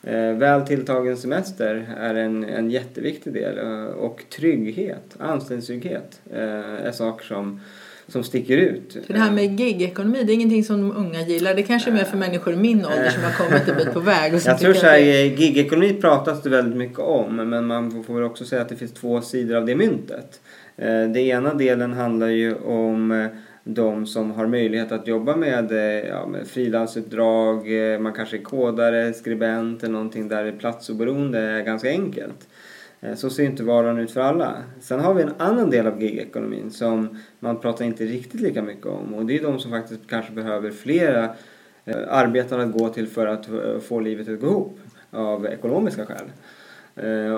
Eh, 0.02 0.32
väl 0.32 0.66
tilltagen 0.66 1.16
semester 1.16 1.94
är 1.98 2.14
en, 2.14 2.44
en 2.44 2.70
jätteviktig 2.70 3.32
del 3.32 3.58
eh, 3.58 3.84
och 3.84 4.24
trygghet, 4.36 5.16
anställningstrygghet 5.18 6.20
eh, 6.32 6.86
är 6.86 6.92
saker 6.92 7.24
som 7.24 7.60
som 8.08 8.24
sticker 8.24 8.56
ut. 8.56 8.96
För 9.06 9.12
det 9.12 9.18
här 9.18 9.32
med 9.32 9.60
gigekonomi, 9.60 10.22
det 10.24 10.32
är 10.32 10.34
ingenting 10.34 10.64
som 10.64 10.80
de 10.80 10.96
unga 10.96 11.20
gillar. 11.20 11.54
Det 11.54 11.62
kanske 11.62 11.90
är 11.90 11.94
mer 11.94 12.04
för 12.04 12.16
människor 12.16 12.54
i 12.54 12.56
min 12.56 12.86
ålder 12.86 13.10
som 13.10 13.22
har 13.22 13.32
kommit 13.32 13.68
en 13.68 13.76
bit 13.76 13.92
på 13.92 14.00
väg. 14.00 14.34
Och 14.34 14.40
jag 14.44 14.58
tror 14.58 14.74
så 14.74 14.86
här, 14.86 14.98
det... 14.98 15.26
gigekonomi 15.26 15.94
pratas 16.00 16.42
det 16.42 16.50
väldigt 16.50 16.76
mycket 16.76 16.98
om 16.98 17.36
men 17.36 17.66
man 17.66 18.04
får 18.04 18.14
väl 18.14 18.22
också 18.22 18.44
säga 18.44 18.62
att 18.62 18.68
det 18.68 18.76
finns 18.76 18.92
två 18.92 19.20
sidor 19.20 19.56
av 19.56 19.66
det 19.66 19.76
myntet. 19.76 20.40
Eh, 20.76 21.04
det 21.08 21.20
ena 21.20 21.54
delen 21.54 21.92
handlar 21.92 22.28
ju 22.28 22.54
om 22.54 23.10
eh, 23.10 23.26
de 23.64 24.06
som 24.06 24.30
har 24.30 24.46
möjlighet 24.46 24.92
att 24.92 25.06
jobba 25.06 25.36
med, 25.36 25.72
eh, 25.72 26.08
ja, 26.08 26.26
med 26.26 26.46
frilansuppdrag, 26.46 27.68
man 28.00 28.12
kanske 28.12 28.36
är 28.36 28.42
kodare, 28.42 29.12
skribent 29.12 29.82
eller 29.82 29.92
någonting 29.92 30.28
där 30.28 30.52
platsoberoende 30.58 31.38
är 31.38 31.62
ganska 31.62 31.88
enkelt. 31.88 32.48
Eh, 33.04 33.14
så 33.14 33.30
ser 33.30 33.44
inte 33.44 33.62
vardagen 33.62 33.98
ut 33.98 34.10
för 34.10 34.20
alla. 34.20 34.62
Sen 34.80 35.00
har 35.00 35.14
vi 35.14 35.22
en 35.22 35.34
annan 35.38 35.70
del 35.70 35.86
av 35.86 36.02
gigekonomin 36.02 36.70
som 36.70 37.18
man 37.40 37.60
pratar 37.60 37.84
inte 37.84 38.04
riktigt 38.04 38.40
lika 38.40 38.62
mycket 38.62 38.86
om 38.86 39.14
och 39.14 39.26
det 39.26 39.38
är 39.38 39.42
de 39.42 39.58
som 39.58 39.70
faktiskt 39.70 40.00
kanske 40.08 40.32
behöver 40.32 40.70
flera 40.70 41.24
eh, 41.24 41.96
arbetare 42.08 42.08
arbeten 42.08 42.60
att 42.60 42.72
gå 42.72 42.88
till 42.88 43.06
för 43.06 43.26
att 43.26 43.48
eh, 43.48 43.78
få 43.80 44.00
livet 44.00 44.28
att 44.28 44.40
gå 44.40 44.46
ihop 44.46 44.78
av 45.10 45.46
ekonomiska 45.46 46.06
skäl. 46.06 46.30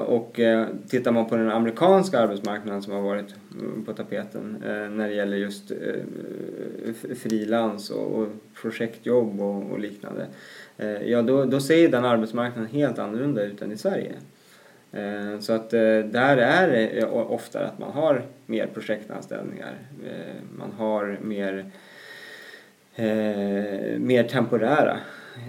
Och 0.06 0.40
tittar 0.88 1.12
man 1.12 1.28
på 1.28 1.36
den 1.36 1.50
amerikanska 1.50 2.18
arbetsmarknaden 2.18 2.82
som 2.82 2.92
har 2.92 3.02
varit 3.02 3.34
mm, 3.52 3.84
på 3.84 3.92
tapeten 3.92 4.56
när 4.96 5.08
det 5.08 5.14
gäller 5.14 5.36
just 5.36 5.72
frilans 7.16 7.90
och 7.90 8.28
projektjobb 8.62 9.40
och 9.40 9.78
liknande. 9.78 10.26
Ja, 11.04 11.22
då, 11.22 11.44
då 11.44 11.60
ser 11.60 11.88
den 11.88 12.04
arbetsmarknaden 12.04 12.70
helt 12.70 12.98
annorlunda 12.98 13.42
ut 13.42 13.62
än 13.62 13.72
i 13.72 13.76
Sverige. 13.76 14.12
Så 15.40 15.52
att 15.52 15.70
där 15.70 16.36
är 16.36 16.68
det 16.68 17.06
ofta 17.06 17.60
att 17.60 17.78
man 17.78 17.92
har 17.92 18.22
mer 18.46 18.66
projektanställningar. 18.66 19.74
Man 20.58 20.72
har 20.72 21.18
mer, 21.22 21.70
mer 23.98 24.22
temporära 24.22 24.98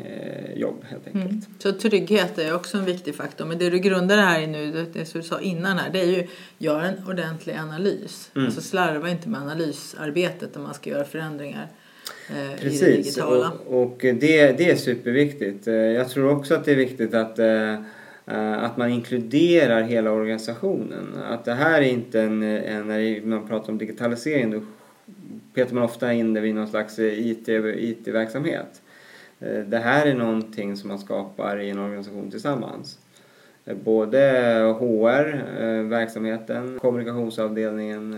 eh, 0.05 0.59
jobb 0.59 0.85
helt 0.89 1.07
enkelt. 1.07 1.25
Mm. 1.25 1.41
Så 1.59 1.71
trygghet 1.71 2.37
är 2.37 2.55
också 2.55 2.77
en 2.77 2.85
viktig 2.85 3.15
faktor. 3.15 3.45
Men 3.45 3.57
det 3.57 3.69
du 3.69 3.79
grundar 3.79 4.17
det 4.17 4.21
här 4.21 4.41
i 4.41 4.47
nu, 4.47 4.85
det 4.93 5.05
som 5.05 5.21
du 5.21 5.27
sa 5.27 5.39
innan 5.39 5.77
här, 5.77 5.89
det 5.89 5.99
är 5.99 6.05
ju 6.05 6.27
gör 6.57 6.81
en 6.81 7.07
ordentlig 7.07 7.55
analys. 7.55 8.31
Mm. 8.35 8.45
Alltså 8.45 8.61
slarva 8.61 9.09
inte 9.09 9.29
med 9.29 9.41
analysarbetet 9.41 10.55
om 10.55 10.63
man 10.63 10.73
ska 10.73 10.89
göra 10.89 11.03
förändringar. 11.03 11.67
Eh, 12.29 12.59
Precis, 12.59 12.81
i 12.81 12.85
det 12.85 12.97
digitala. 12.97 13.51
och, 13.67 13.81
och 13.81 13.97
det, 13.99 14.57
det 14.57 14.69
är 14.69 14.75
superviktigt. 14.75 15.67
Eh, 15.67 15.73
jag 15.73 16.09
tror 16.09 16.31
också 16.31 16.53
att 16.53 16.65
det 16.65 16.71
är 16.71 16.75
viktigt 16.75 17.13
att 17.13 17.39
eh, 17.39 17.81
Eh, 18.27 18.63
att 18.63 18.77
man 18.77 18.89
inkluderar 18.89 19.81
hela 19.81 20.11
organisationen. 20.11 21.15
Att 21.29 21.45
det 21.45 21.53
här 21.53 21.81
är 21.81 21.85
inte 21.85 22.21
en, 22.21 22.43
en 22.43 22.87
när 22.87 23.21
man 23.25 23.47
pratar 23.47 23.71
om 23.71 23.77
digitalisering 23.77 24.51
då 24.51 24.61
petar 25.53 25.75
man 25.75 25.83
ofta 25.83 26.13
in 26.13 26.33
det 26.33 26.41
vid 26.41 26.55
någon 26.55 26.67
slags 26.67 26.99
eh, 26.99 27.27
IT-verksamhet. 27.27 28.81
IT 29.39 29.47
eh, 29.47 29.59
det 29.59 29.77
här 29.77 30.05
är 30.05 30.15
någonting 30.15 30.77
som 30.77 30.87
man 30.87 30.99
skapar 30.99 31.59
i 31.59 31.69
en 31.69 31.79
organisation 31.79 32.31
tillsammans. 32.31 32.99
Eh, 33.67 33.75
både 33.75 34.19
HR, 34.79 35.45
eh, 35.59 35.83
verksamheten, 35.83 36.79
kommunikationsavdelningen, 36.81 38.15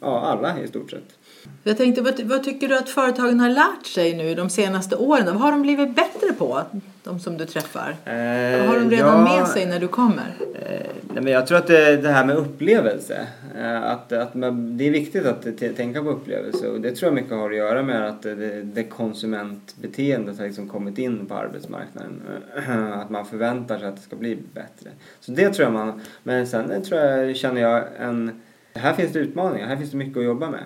ja 0.00 0.20
alla 0.20 0.60
i 0.60 0.68
stort 0.68 0.90
sett. 0.90 1.18
Jag 1.62 1.76
tänkte, 1.76 2.02
vad, 2.02 2.20
vad, 2.20 2.44
tycker 2.44 2.68
du 2.68 2.78
att 2.78 2.88
företagen 2.88 3.40
har 3.40 3.50
lärt 3.50 3.86
sig 3.86 4.16
nu 4.16 4.34
de 4.34 4.50
senaste 4.50 4.96
åren? 4.96 5.26
Vad 5.26 5.36
har 5.36 5.50
de 5.50 5.62
blivit 5.62 5.96
bättre 5.96 6.32
på, 6.38 6.62
de 7.04 7.20
som 7.20 7.36
du 7.36 7.46
träffar? 7.46 7.96
Eh, 8.04 8.58
vad 8.58 8.68
har 8.68 8.80
de 8.80 8.90
redan 8.90 9.26
ja, 9.26 9.36
med 9.36 9.48
sig 9.48 9.66
när 9.66 9.80
du 9.80 9.88
kommer? 9.88 10.34
Eh, 10.54 10.86
nej, 11.14 11.22
men 11.22 11.32
jag 11.32 11.46
tror 11.46 11.58
att 11.58 11.66
det, 11.66 11.96
det 11.96 12.08
här 12.08 12.24
med 12.24 12.36
upplevelse, 12.36 13.26
eh, 13.56 13.82
att, 13.82 14.12
att 14.12 14.34
man, 14.34 14.76
det 14.76 14.86
är 14.86 14.90
viktigt 14.90 15.26
att 15.26 15.58
tänka 15.76 16.02
på 16.02 16.10
upplevelse 16.10 16.68
och 16.68 16.80
det 16.80 16.92
tror 16.92 17.06
jag 17.06 17.14
mycket 17.14 17.32
har 17.32 17.50
att 17.50 17.56
göra 17.56 17.82
med 17.82 18.08
att 18.08 18.22
det, 18.22 18.62
det 18.62 18.84
konsumentbeteendet 18.84 20.38
har 20.38 20.46
liksom 20.46 20.68
kommit 20.68 20.98
in 20.98 21.26
på 21.26 21.34
arbetsmarknaden. 21.34 22.22
Att 22.92 23.10
man 23.10 23.26
förväntar 23.26 23.78
sig 23.78 23.88
att 23.88 23.96
det 23.96 24.02
ska 24.02 24.16
bli 24.16 24.38
bättre. 24.54 24.90
Så 25.20 25.32
det 25.32 25.50
tror 25.50 25.64
jag 25.64 25.72
man, 25.72 26.00
men 26.22 26.46
sen 26.46 26.82
tror 26.82 27.00
jag, 27.00 27.36
känner 27.36 27.60
jag 27.60 27.84
en, 27.98 28.40
här 28.74 28.94
finns 28.94 29.12
det 29.12 29.18
utmaningar, 29.18 29.66
här 29.66 29.76
finns 29.76 29.90
det 29.90 29.96
mycket 29.96 30.16
att 30.16 30.24
jobba 30.24 30.50
med. 30.50 30.64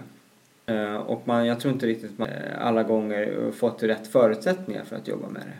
Eh, 0.66 0.96
och 0.96 1.22
man, 1.25 1.46
jag 1.46 1.61
tror 1.61 1.75
inte 1.75 1.87
riktigt 1.87 2.18
man 2.18 2.28
eh, 2.28 2.66
alla 2.66 2.82
gånger 2.82 3.50
fått 3.52 3.82
rätt 3.82 4.06
förutsättningar 4.06 4.84
för 4.84 4.96
att 4.96 5.08
jobba 5.08 5.28
med 5.28 5.42
det. 5.42 5.58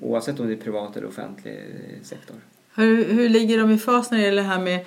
Oavsett 0.00 0.40
om 0.40 0.46
det 0.46 0.52
är 0.52 0.56
privat 0.56 0.96
eller 0.96 1.08
offentlig 1.08 1.58
sektor. 2.02 2.36
Hur, 2.76 3.04
hur 3.04 3.28
ligger 3.28 3.58
de 3.58 3.70
i 3.70 3.78
fas 3.78 4.10
när 4.10 4.18
det 4.18 4.24
gäller 4.24 4.42
det 4.42 4.48
här 4.48 4.60
med 4.60 4.84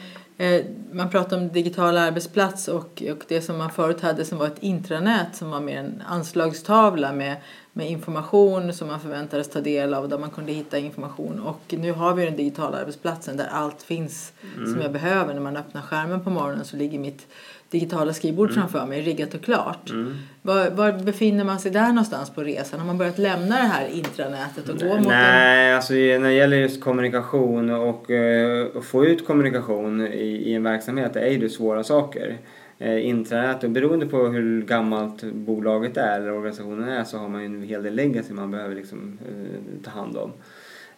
man 0.91 1.10
pratar 1.10 1.38
om 1.38 1.50
digital 1.50 1.98
arbetsplats 1.98 2.67
och, 2.67 3.03
och 3.12 3.25
det 3.27 3.41
som 3.41 3.58
man 3.58 3.72
förut 3.72 4.01
hade 4.01 4.25
som 4.25 4.38
var 4.38 4.48
ett 4.48 4.63
intranät 4.63 5.36
som 5.36 5.50
var 5.50 5.60
mer 5.60 5.77
en 5.77 6.03
anslagstavla 6.08 7.13
med, 7.13 7.36
med 7.74 7.89
information 7.89 8.74
som 8.74 8.88
man 8.88 9.00
förväntades 9.00 9.50
ta 9.50 9.62
del 9.62 9.93
av 9.93 10.10
där 10.10 10.17
man 10.17 10.29
kunde 10.29 10.51
hitta 10.51 10.77
information 10.77 11.39
och 11.39 11.62
nu 11.67 11.91
har 11.91 12.13
vi 12.13 12.25
den 12.25 12.36
digitala 12.36 12.77
arbetsplatsen 12.77 13.38
där 13.38 13.48
allt 13.51 13.81
finns 13.81 14.34
mm. 14.55 14.74
som 14.74 14.81
jag 14.81 14.91
behöver. 14.91 15.34
När 15.34 15.41
man 15.41 15.58
öppnar 15.58 15.81
skärmen 15.81 16.24
på 16.24 16.29
morgonen 16.29 16.65
så 16.65 16.77
ligger 16.77 17.00
mitt 17.00 17.27
digitala 17.71 18.13
skrivbord 18.13 18.49
mm. 18.49 18.59
framför 18.59 18.85
mig, 18.85 19.01
riggat 19.01 19.33
och 19.33 19.41
klart. 19.41 19.89
Mm. 19.89 20.15
Var, 20.41 20.69
var, 20.69 20.91
befinner 20.91 21.43
man 21.43 21.59
sig 21.59 21.71
där 21.71 21.88
någonstans 21.88 22.29
på 22.29 22.41
resan? 22.41 22.79
Har 22.79 22.88
man 22.88 22.97
börjat 22.97 23.17
lämna 23.17 23.55
det 23.55 23.61
här 23.61 23.88
intranätet 23.88 24.69
och 24.69 24.79
gå 24.79 24.97
mot 24.97 25.07
Nej, 25.07 25.69
en... 25.69 25.75
alltså 25.75 25.93
när 25.93 26.19
det 26.19 26.33
gäller 26.33 26.57
just 26.57 26.81
kommunikation 26.81 27.69
och 27.69 28.09
uh, 28.09 28.81
få 28.81 29.05
ut 29.05 29.27
kommunikation 29.27 30.01
i, 30.01 30.43
i 30.45 30.53
en 30.53 30.63
verksamhet 30.63 31.13
det 31.13 31.19
är 31.19 31.29
ju 31.29 31.49
svåra 31.49 31.83
saker. 31.83 32.38
Uh, 32.81 33.07
intranät 33.07 33.63
och 33.63 33.69
beroende 33.69 34.05
på 34.05 34.27
hur 34.27 34.61
gammalt 34.61 35.23
bolaget 35.23 35.97
är 35.97 36.19
eller 36.19 36.31
organisationen 36.31 36.89
är 36.89 37.03
så 37.03 37.17
har 37.17 37.29
man 37.29 37.41
ju 37.41 37.45
en 37.45 37.63
hel 37.63 37.83
del 37.83 37.95
legacy 37.95 38.33
man 38.33 38.51
behöver 38.51 38.75
liksom, 38.75 39.19
uh, 39.29 39.83
ta 39.83 39.91
hand 39.91 40.17
om. 40.17 40.31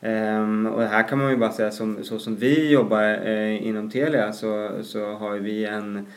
Um, 0.03 0.67
och 0.67 0.83
här 0.83 1.07
kan 1.07 1.17
man 1.17 1.31
ju 1.31 1.37
bara 1.37 1.51
säga 1.51 1.71
som, 1.71 2.03
så 2.03 2.19
som 2.19 2.35
vi 2.35 2.71
jobbar 2.71 3.27
uh, 3.27 3.67
inom 3.67 3.89
Telia 3.89 4.33
så, 4.33 4.69
så 4.83 5.13
har 5.13 5.35
vi 5.35 5.65
en 5.65 6.07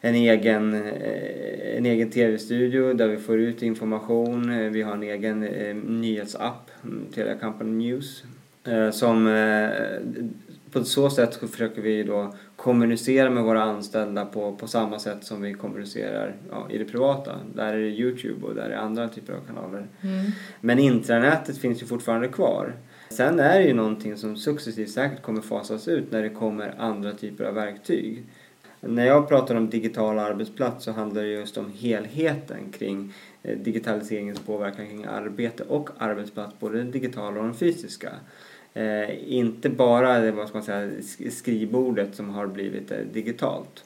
en 0.00 0.14
egen, 0.14 0.74
eh, 0.74 1.76
en 1.76 1.86
egen 1.86 2.10
tv-studio 2.10 2.92
där 2.92 3.08
vi 3.08 3.16
får 3.16 3.38
ut 3.38 3.62
information. 3.62 4.50
Eh, 4.50 4.70
vi 4.70 4.82
har 4.82 4.92
en 4.92 5.02
egen 5.02 5.42
eh, 5.42 5.76
nyhetsapp, 5.76 6.70
mm, 6.84 7.06
Telia 7.14 7.34
Company 7.34 7.86
News. 7.86 8.24
Som 8.92 9.28
på 10.70 10.84
så 10.84 11.10
sätt 11.10 11.34
försöker 11.34 11.82
vi 11.82 12.02
då 12.02 12.34
kommunicera 12.56 13.30
med 13.30 13.44
våra 13.44 13.62
anställda 13.62 14.24
på, 14.24 14.56
på 14.56 14.66
samma 14.66 14.98
sätt 14.98 15.24
som 15.24 15.42
vi 15.42 15.54
kommunicerar 15.54 16.36
ja, 16.50 16.68
i 16.70 16.78
det 16.78 16.84
privata. 16.84 17.38
Där 17.54 17.72
är 17.72 17.78
det 17.78 17.88
Youtube 17.88 18.46
och 18.46 18.54
där 18.54 18.62
är 18.62 18.68
det 18.68 18.78
andra 18.78 19.08
typer 19.08 19.32
av 19.32 19.40
kanaler. 19.46 19.86
Mm. 20.00 20.30
Men 20.60 20.78
intranätet 20.78 21.58
finns 21.58 21.82
ju 21.82 21.86
fortfarande 21.86 22.28
kvar. 22.28 22.72
Sen 23.10 23.40
är 23.40 23.58
det 23.58 23.66
ju 23.66 23.74
någonting 23.74 24.16
som 24.16 24.36
successivt 24.36 24.90
säkert 24.90 25.22
kommer 25.22 25.40
fasas 25.40 25.88
ut 25.88 26.12
när 26.12 26.22
det 26.22 26.30
kommer 26.30 26.74
andra 26.78 27.12
typer 27.12 27.44
av 27.44 27.54
verktyg. 27.54 28.24
När 28.80 29.06
jag 29.06 29.28
pratar 29.28 29.54
om 29.54 29.70
digital 29.70 30.18
arbetsplats 30.18 30.84
så 30.84 30.92
handlar 30.92 31.22
det 31.22 31.28
just 31.28 31.56
om 31.56 31.72
helheten 31.78 32.72
kring 32.78 33.14
eh, 33.42 33.58
digitaliseringens 33.58 34.40
påverkan 34.40 34.86
kring 34.86 35.04
arbete 35.04 35.62
och 35.62 35.90
arbetsplats, 35.98 36.54
både 36.58 36.78
den 36.78 36.90
digitala 36.90 37.40
och 37.40 37.44
den 37.44 37.54
fysiska. 37.54 38.10
Eh, 38.74 39.32
inte 39.32 39.68
bara 39.68 40.30
vad 40.30 40.48
ska 40.48 40.58
man 40.58 40.64
säga, 40.64 40.90
skrivbordet 41.30 42.14
som 42.14 42.30
har 42.30 42.46
blivit 42.46 42.90
eh, 42.90 42.98
digitalt. 43.12 43.84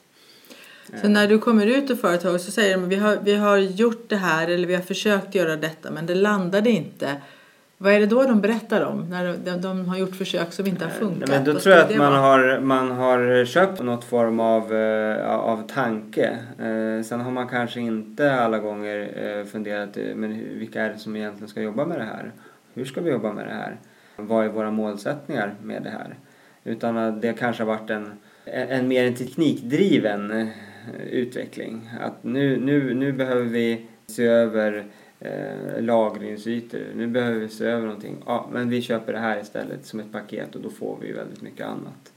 Så 1.01 1.09
när 1.09 1.27
du 1.27 1.39
kommer 1.39 1.67
ut 1.67 1.91
ur 1.91 1.95
företaget 1.95 2.41
så 2.41 2.51
säger 2.51 2.77
de 2.77 2.89
vi 2.89 2.95
har, 2.95 3.17
vi 3.23 3.35
har 3.35 3.57
gjort 3.57 4.09
det 4.09 4.15
här 4.15 4.47
eller 4.47 4.67
vi 4.67 4.75
har 4.75 4.81
försökt 4.81 5.35
göra 5.35 5.55
detta 5.55 5.91
men 5.91 6.05
det 6.05 6.15
landade 6.15 6.69
inte. 6.69 7.21
Vad 7.83 7.93
är 7.93 7.99
det 7.99 8.05
då 8.05 8.23
de 8.23 8.41
berättar 8.41 8.85
om 8.85 9.09
när 9.09 9.37
de, 9.45 9.61
de 9.61 9.87
har 9.89 9.97
gjort 9.97 10.15
försök 10.15 10.53
som 10.53 10.67
inte 10.67 10.85
har 10.85 10.91
funkat? 10.91 11.29
Men 11.29 11.43
då 11.43 11.59
tror 11.59 11.75
jag 11.75 11.85
att 11.85 11.97
man 11.97 12.13
har, 12.13 12.59
man 12.59 12.91
har 12.91 13.45
köpt 13.45 13.81
något 13.81 14.03
form 14.03 14.39
av, 14.39 14.73
uh, 14.73 15.29
av 15.29 15.67
tanke. 15.67 16.37
Uh, 16.61 17.03
sen 17.03 17.21
har 17.21 17.31
man 17.31 17.47
kanske 17.47 17.79
inte 17.79 18.33
alla 18.33 18.59
gånger 18.59 18.97
uh, 19.23 19.45
funderat 19.45 19.97
men 20.15 20.59
vilka 20.59 20.81
är 20.81 20.89
det 20.89 20.97
som 20.97 21.15
egentligen 21.15 21.47
ska 21.47 21.61
jobba 21.61 21.85
med 21.85 21.99
det 21.99 22.05
här? 22.05 22.31
Hur 22.73 22.85
ska 22.85 23.01
vi 23.01 23.11
jobba 23.11 23.33
med 23.33 23.47
det 23.47 23.53
här? 23.53 23.77
Vad 24.15 24.45
är 24.45 24.49
våra 24.49 24.71
målsättningar 24.71 25.53
med 25.63 25.83
det 25.83 25.89
här? 25.89 26.15
Utan 26.63 27.19
det 27.19 27.33
kanske 27.33 27.63
har 27.63 27.67
varit 27.67 27.89
en, 27.89 28.11
en, 28.45 28.67
en 28.69 28.87
mer 28.87 29.07
en 29.07 29.15
teknikdriven 29.15 30.49
utveckling. 31.11 31.89
Att 32.01 32.23
nu, 32.23 32.59
nu, 32.59 32.93
nu 32.93 33.11
behöver 33.11 33.45
vi 33.45 33.85
se 34.07 34.25
över 34.25 34.85
eh, 35.23 35.81
lagringsytor. 35.81 36.81
Nu 36.95 37.07
behöver 37.07 37.39
vi 37.39 37.49
se 37.49 37.65
över 37.65 37.85
någonting. 37.85 38.17
Ja, 38.25 38.49
men 38.51 38.69
vi 38.69 38.81
köper 38.81 39.13
det 39.13 39.19
här 39.19 39.39
istället 39.41 39.85
som 39.85 39.99
ett 39.99 40.11
paket 40.11 40.55
och 40.55 40.61
då 40.61 40.69
får 40.69 40.97
vi 41.01 41.11
väldigt 41.11 41.41
mycket 41.41 41.67
annat. 41.67 42.13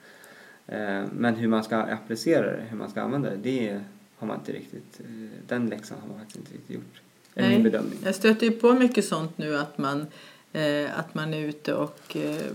Eh, 0.67 1.05
men 1.13 1.35
hur 1.35 1.49
man 1.49 1.65
ska 1.65 1.77
applicera 1.77 2.47
det, 2.47 2.63
hur 2.69 2.77
man 2.77 2.91
ska 2.91 3.03
använda 3.03 3.31
det, 3.31 3.37
det 3.37 3.81
har 4.17 4.27
man 4.27 4.37
inte 4.37 4.53
riktigt, 4.53 5.01
eh, 5.01 5.07
den 5.49 5.67
läxan 5.67 5.99
har 6.01 6.09
man 6.09 6.19
faktiskt 6.19 6.39
inte 6.39 6.53
riktigt 6.53 6.77
gjort. 6.77 7.01
Nej, 7.35 7.49
min 7.49 7.63
bedömning. 7.63 7.99
Jag 8.05 8.15
stöter 8.15 8.47
ju 8.47 8.53
på 8.53 8.73
mycket 8.73 9.05
sånt 9.05 9.39
nu 9.39 9.59
att 9.59 9.79
man 9.79 10.07
eh, 10.53 10.99
att 10.99 11.15
man 11.15 11.35
är 11.35 11.39
ute 11.39 11.75
och 11.75 12.17
eh, 12.17 12.47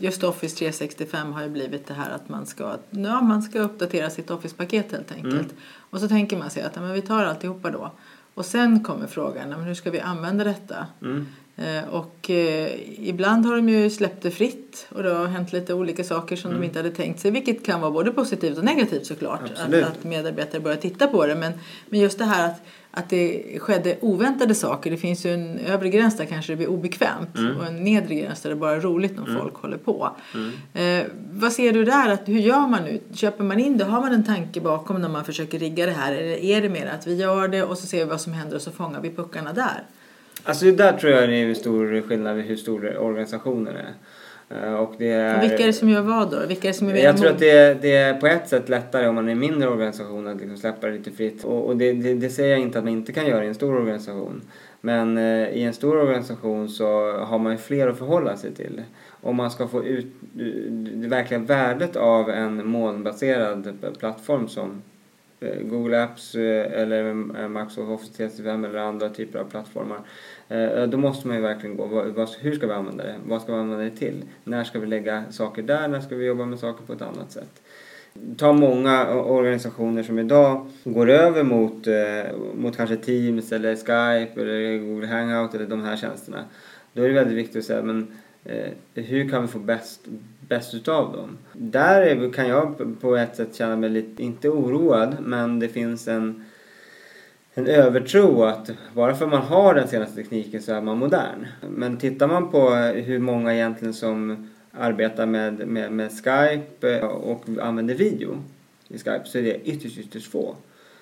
just 0.00 0.24
Office 0.24 0.56
365 0.56 1.32
har 1.32 1.42
ju 1.42 1.48
blivit 1.48 1.86
det 1.86 1.94
här 1.94 2.10
att 2.10 2.28
man 2.28 2.46
ska, 2.46 2.76
ja, 2.90 3.20
man 3.20 3.42
ska 3.42 3.60
uppdatera 3.60 4.10
sitt 4.10 4.30
Office-paket 4.30 4.92
helt 4.92 5.12
enkelt. 5.12 5.34
Mm. 5.34 5.56
Och 5.90 6.00
så 6.00 6.08
tänker 6.08 6.36
man 6.36 6.50
sig 6.50 6.62
att 6.62 6.76
ja, 6.76 6.82
men 6.82 6.92
vi 6.92 7.02
tar 7.02 7.24
alltihopa 7.24 7.70
då. 7.70 7.90
Och 8.38 8.46
sen 8.46 8.82
kommer 8.82 9.06
frågan, 9.06 9.48
men 9.48 9.60
hur 9.60 9.74
ska 9.74 9.90
vi 9.90 10.00
använda 10.00 10.44
detta? 10.44 10.86
Mm. 11.02 11.26
Eh, 11.58 11.88
och 11.90 12.30
eh, 12.30 12.70
ibland 13.08 13.46
har 13.46 13.56
de 13.56 13.68
ju 13.68 13.90
släppt 13.90 14.22
det 14.22 14.30
fritt 14.30 14.86
och 14.88 15.02
det 15.02 15.10
har 15.10 15.26
hänt 15.26 15.52
lite 15.52 15.74
olika 15.74 16.04
saker 16.04 16.36
som 16.36 16.50
mm. 16.50 16.60
de 16.60 16.66
inte 16.66 16.78
hade 16.78 16.90
tänkt 16.90 17.20
sig. 17.20 17.30
Vilket 17.30 17.64
kan 17.64 17.80
vara 17.80 17.90
både 17.90 18.10
positivt 18.10 18.58
och 18.58 18.64
negativt 18.64 19.06
såklart. 19.06 19.40
Att, 19.56 19.74
att 19.74 20.04
medarbetare 20.04 20.60
börjar 20.60 20.76
titta 20.76 21.06
på 21.06 21.26
det. 21.26 21.34
Men, 21.34 21.52
men 21.88 22.00
just 22.00 22.18
det 22.18 22.24
här 22.24 22.46
att 22.46 22.60
att 22.90 23.10
det 23.10 23.58
skedde 23.58 23.96
oväntade 24.00 24.54
saker. 24.54 24.90
Det 24.90 24.96
finns 24.96 25.26
ju 25.26 25.34
en 25.34 25.58
övre 25.58 25.88
gräns 25.88 26.16
där 26.16 26.24
kanske 26.24 26.52
det 26.52 26.56
blir 26.56 26.68
obekvämt 26.68 27.38
mm. 27.38 27.56
och 27.56 27.66
en 27.66 27.84
nedre 27.84 28.14
gräns 28.14 28.40
där 28.40 28.50
det 28.50 28.56
bara 28.56 28.76
är 28.76 28.80
roligt 28.80 29.16
när 29.16 29.28
mm. 29.28 29.40
folk 29.40 29.54
håller 29.54 29.76
på. 29.76 30.16
Mm. 30.34 31.00
Eh, 31.00 31.06
vad 31.32 31.52
ser 31.52 31.72
du 31.72 31.84
där? 31.84 32.08
Att, 32.08 32.28
hur 32.28 32.38
gör 32.38 32.68
man 32.68 32.84
nu? 32.84 33.00
Köper 33.14 33.44
man 33.44 33.60
in 33.60 33.78
det? 33.78 33.84
Har 33.84 34.00
man 34.00 34.12
en 34.12 34.24
tanke 34.24 34.60
bakom 34.60 35.00
när 35.00 35.08
man 35.08 35.24
försöker 35.24 35.58
rigga 35.58 35.86
det 35.86 35.92
här? 35.92 36.12
Eller 36.12 36.36
är 36.36 36.62
det 36.62 36.68
mer 36.68 36.86
att 36.86 37.06
vi 37.06 37.14
gör 37.14 37.48
det 37.48 37.62
och 37.62 37.78
så 37.78 37.86
ser 37.86 37.98
vi 37.98 38.04
vad 38.04 38.20
som 38.20 38.32
händer 38.32 38.56
och 38.56 38.62
så 38.62 38.70
fångar 38.70 39.00
vi 39.00 39.10
puckarna 39.10 39.52
där? 39.52 39.82
Alltså 40.44 40.70
där 40.70 40.92
tror 40.92 41.12
jag 41.12 41.28
det 41.28 41.36
är 41.36 41.48
en 41.48 41.54
stor 41.54 42.02
skillnad 42.08 42.36
hur 42.40 42.56
stor 42.56 42.98
organisationen 42.98 43.76
är. 43.76 43.94
Eh, 44.50 44.74
och 44.74 44.94
det 44.98 45.10
är, 45.10 45.40
Vilka 45.40 45.62
är 45.62 45.66
det 45.66 45.72
som 45.72 45.88
gör 45.88 46.02
vad 46.02 46.30
då? 46.30 46.46
Vilka 46.46 46.68
är 46.68 46.72
det 46.72 46.78
som 46.78 46.88
är 46.88 46.96
jag 46.96 47.16
tror 47.16 47.30
att 47.30 47.38
det 47.38 47.50
är, 47.50 47.74
det 47.74 47.96
är 47.96 48.14
på 48.14 48.26
ett 48.26 48.48
sätt 48.48 48.68
lättare 48.68 49.08
om 49.08 49.14
man 49.14 49.28
är 49.28 49.32
en 49.32 49.38
mindre 49.38 49.68
organisation 49.68 50.26
att 50.26 50.36
liksom 50.36 50.56
släppa 50.56 50.86
det 50.86 50.92
lite 50.92 51.10
fritt. 51.10 51.44
Och, 51.44 51.66
och 51.66 51.76
det, 51.76 51.92
det, 51.92 52.14
det 52.14 52.30
säger 52.30 52.50
jag 52.50 52.60
inte 52.60 52.78
att 52.78 52.84
man 52.84 52.92
inte 52.92 53.12
kan 53.12 53.26
göra 53.26 53.44
i 53.44 53.48
en 53.48 53.54
stor 53.54 53.76
organisation. 53.76 54.42
Men 54.80 55.18
eh, 55.18 55.48
i 55.48 55.62
en 55.62 55.72
stor 55.72 55.96
organisation 55.96 56.68
så 56.68 57.18
har 57.18 57.38
man 57.38 57.52
ju 57.52 57.58
fler 57.58 57.88
att 57.88 57.98
förhålla 57.98 58.36
sig 58.36 58.54
till. 58.54 58.82
Om 59.20 59.36
man 59.36 59.50
ska 59.50 59.68
få 59.68 59.84
ut 59.84 60.06
det 60.94 61.08
verkliga 61.08 61.40
värdet 61.40 61.96
av 61.96 62.30
en 62.30 62.66
molnbaserad 62.66 63.78
plattform 63.98 64.48
som 64.48 64.70
eh, 64.70 64.76
Eh, 65.40 65.62
Google 65.62 66.02
Apps 66.02 66.34
eh, 66.34 66.80
eller 66.80 67.14
Microsoft 67.48 67.90
Office 67.90 68.12
365 68.16 68.64
eller 68.64 68.78
andra 68.78 69.08
typer 69.08 69.38
av 69.38 69.44
plattformar. 69.44 70.00
Eh, 70.48 70.82
då 70.82 70.98
måste 70.98 71.26
man 71.26 71.36
ju 71.36 71.42
verkligen 71.42 71.76
gå, 71.76 72.02
hur 72.40 72.54
ska 72.54 72.66
vi 72.66 72.72
använda 72.72 73.04
det? 73.04 73.14
Vad 73.26 73.42
ska 73.42 73.52
vi 73.52 73.58
använda 73.58 73.84
det 73.84 73.90
till? 73.90 74.24
När 74.44 74.64
ska 74.64 74.78
vi 74.78 74.86
lägga 74.86 75.24
saker 75.30 75.62
där? 75.62 75.88
När 75.88 76.00
ska 76.00 76.16
vi 76.16 76.26
jobba 76.26 76.44
med 76.44 76.58
saker 76.58 76.84
på 76.86 76.92
ett 76.92 77.02
annat 77.02 77.32
sätt? 77.32 77.62
Ta 78.36 78.52
många 78.52 79.14
organisationer 79.14 80.02
som 80.02 80.18
idag 80.18 80.70
går 80.84 81.10
över 81.10 81.42
mot, 81.42 81.86
mot 82.54 82.76
kanske 82.76 82.96
Teams 82.96 83.52
eller 83.52 83.76
Skype 83.76 84.40
eller 84.40 84.78
Google 84.78 85.06
Hangout 85.06 85.54
eller 85.54 85.66
de 85.66 85.82
här 85.84 85.96
tjänsterna. 85.96 86.44
Då 86.92 87.02
är 87.02 87.08
det 87.08 87.14
väldigt 87.14 87.36
viktigt 87.36 87.56
att 87.56 87.64
säga, 87.64 87.82
men 87.82 88.16
hur 88.94 89.28
kan 89.28 89.42
vi 89.42 89.48
få 89.48 89.58
bäst, 89.58 90.08
bäst 90.48 90.74
utav 90.74 91.12
dem? 91.12 91.38
Där 91.52 92.02
är, 92.02 92.32
kan 92.32 92.48
jag 92.48 92.96
på 93.00 93.16
ett 93.16 93.36
sätt 93.36 93.54
känna 93.54 93.76
mig 93.76 93.90
lite, 93.90 94.22
inte 94.22 94.48
oroad, 94.48 95.16
men 95.20 95.60
det 95.60 95.68
finns 95.68 96.08
en 96.08 96.44
en 97.58 97.66
övertro 97.66 98.42
att 98.42 98.70
bara 98.94 99.14
för 99.14 99.26
man 99.26 99.42
har 99.42 99.74
den 99.74 99.88
senaste 99.88 100.16
tekniken 100.16 100.62
så 100.62 100.72
är 100.72 100.80
man 100.80 100.98
modern. 100.98 101.46
Men 101.70 101.96
tittar 101.96 102.28
man 102.28 102.50
på 102.50 102.70
hur 102.74 103.18
många 103.18 103.54
egentligen 103.54 103.94
som 103.94 104.48
arbetar 104.72 105.26
med, 105.26 105.68
med, 105.68 105.92
med 105.92 106.10
Skype 106.12 107.02
och 107.02 107.44
använder 107.60 107.94
video 107.94 108.38
i 108.88 108.98
Skype 108.98 109.24
så 109.24 109.38
är 109.38 109.42
det 109.42 109.68
ytterst, 109.68 109.98
ytterst 109.98 110.30
få. 110.30 110.56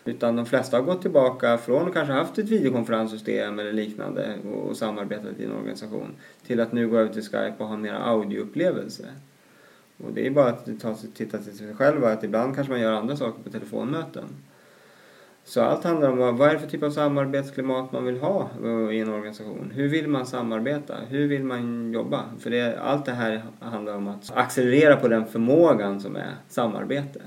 Utan 0.05 0.37
de 0.37 0.47
flesta 0.47 0.77
har 0.77 0.85
gått 0.85 1.03
tillbaka 1.03 1.59
från 1.59 1.89
att 1.89 1.95
kanske 1.95 2.13
haft 2.13 2.39
ett 2.39 2.49
videokonferenssystem 2.49 3.59
eller 3.59 3.73
liknande 3.73 4.35
och, 4.45 4.71
och 4.71 4.77
samarbetat 4.77 5.41
i 5.41 5.45
en 5.45 5.53
organisation 5.53 6.09
till 6.47 6.61
att 6.61 6.73
nu 6.73 6.89
gå 6.89 6.99
över 6.99 7.13
till 7.13 7.23
Skype 7.23 7.55
och 7.59 7.67
ha 7.67 7.75
en 7.75 7.83
mer 7.83 7.95
audioupplevelse. 7.95 9.05
Och 10.05 10.13
det 10.13 10.27
är 10.27 10.31
bara 10.31 10.49
att 10.49 10.81
ta, 10.81 10.95
titta 11.15 11.39
till 11.39 11.59
sig 11.59 11.75
själv 11.75 12.05
att 12.05 12.25
ibland 12.25 12.55
kanske 12.55 12.73
man 12.73 12.81
gör 12.81 12.93
andra 12.93 13.17
saker 13.17 13.43
på 13.43 13.51
telefonmöten. 13.51 14.25
Så 15.45 15.63
allt 15.63 15.85
handlar 15.85 16.11
om 16.11 16.19
vad 16.19 16.37
vad 16.37 16.49
är 16.49 16.53
det 16.53 16.59
för 16.59 16.67
typ 16.67 16.83
av 16.83 16.91
samarbetsklimat 16.91 17.93
man 17.93 18.05
vill 18.05 18.21
ha 18.21 18.51
eh, 18.65 18.97
i 18.97 19.01
en 19.01 19.09
organisation. 19.09 19.73
Hur 19.75 19.89
vill 19.89 20.09
man 20.09 20.27
samarbeta? 20.27 20.95
Hur 21.09 21.29
vill 21.29 21.45
man 21.45 21.93
jobba? 21.93 22.25
För 22.39 22.51
det, 22.51 22.81
allt 22.81 23.05
det 23.05 23.13
här 23.13 23.43
handlar 23.61 23.95
om 23.95 24.09
att 24.09 24.37
accelerera 24.37 24.97
på 24.97 25.09
den 25.09 25.27
förmågan 25.27 26.01
som 26.01 26.17
är 26.17 26.35
samarbete. 26.49 27.21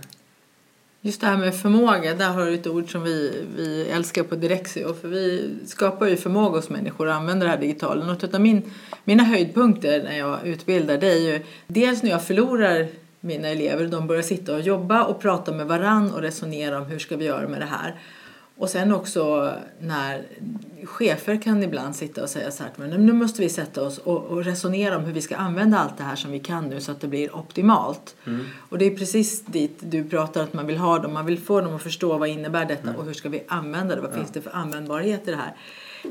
Just 1.01 1.21
det 1.21 1.27
här 1.27 1.37
med 1.37 1.55
förmåga, 1.55 2.13
där 2.13 2.29
har 2.29 2.45
du 2.45 2.53
ett 2.53 2.67
ord 2.67 2.91
som 2.91 3.03
vi, 3.03 3.45
vi 3.55 3.89
älskar 3.89 4.23
på 4.23 4.35
Direxio. 4.35 4.93
För 4.93 5.07
vi 5.07 5.49
skapar 5.65 6.07
ju 6.07 6.17
förmåga 6.17 6.55
hos 6.55 6.69
människor 6.69 7.09
att 7.09 7.15
använda 7.15 7.45
det 7.45 7.51
här 7.51 7.57
digitala. 7.57 8.05
Något 8.05 8.33
av 8.33 8.41
min, 8.41 8.61
mina 9.03 9.23
höjdpunkter 9.23 10.03
när 10.03 10.17
jag 10.17 10.47
utbildar 10.47 10.97
det 10.97 11.11
är 11.11 11.33
ju 11.33 11.43
dels 11.67 12.03
när 12.03 12.09
jag 12.09 12.23
förlorar 12.23 12.87
mina 13.19 13.47
elever 13.47 13.83
och 13.83 13.89
de 13.89 14.07
börjar 14.07 14.21
sitta 14.21 14.55
och 14.55 14.61
jobba 14.61 15.03
och 15.03 15.21
prata 15.21 15.51
med 15.51 15.67
varann 15.67 16.11
och 16.11 16.21
resonera 16.21 16.77
om 16.77 16.85
hur 16.85 16.99
ska 16.99 17.17
vi 17.17 17.25
göra 17.25 17.47
med 17.47 17.61
det 17.61 17.65
här. 17.65 17.95
Och 18.59 18.69
sen 18.69 18.93
också 18.93 19.53
när 19.79 20.23
chefer 20.83 21.41
kan 21.41 21.63
ibland 21.63 21.95
sitta 21.95 22.23
och 22.23 22.29
säga 22.29 22.51
så 22.51 22.63
här 22.63 22.71
men 22.75 23.05
nu 23.05 23.13
måste 23.13 23.41
vi 23.41 23.49
sätta 23.49 23.81
oss 23.81 23.97
och, 23.97 24.23
och 24.23 24.45
resonera 24.45 24.97
om 24.97 25.03
hur 25.03 25.13
vi 25.13 25.21
ska 25.21 25.35
använda 25.35 25.79
allt 25.79 25.97
det 25.97 26.03
här 26.03 26.15
som 26.15 26.31
vi 26.31 26.39
kan 26.39 26.69
nu 26.69 26.81
så 26.81 26.91
att 26.91 27.01
det 27.01 27.07
blir 27.07 27.35
optimalt. 27.35 28.15
Och 28.69 28.77
det 28.77 28.85
är 28.85 28.95
precis 28.95 29.45
dit 29.45 29.79
du 29.79 30.03
pratar 30.03 30.43
att 30.43 30.53
man 30.53 30.67
vill 30.67 30.77
ha 30.77 30.99
dem. 30.99 31.13
Man 31.13 31.25
vill 31.25 31.39
få 31.39 31.61
dem 31.61 31.75
att 31.75 31.81
förstå 31.81 32.17
vad 32.17 32.29
innebär 32.29 32.65
detta 32.65 32.93
och 32.97 33.05
hur 33.05 33.13
ska 33.13 33.29
vi 33.29 33.43
använda 33.47 33.95
det? 33.95 34.01
Vad 34.01 34.13
finns 34.13 34.31
det 34.31 34.41
för 34.41 34.55
användbarhet 34.55 35.27
i 35.27 35.31
det 35.31 35.37
här? 35.37 35.55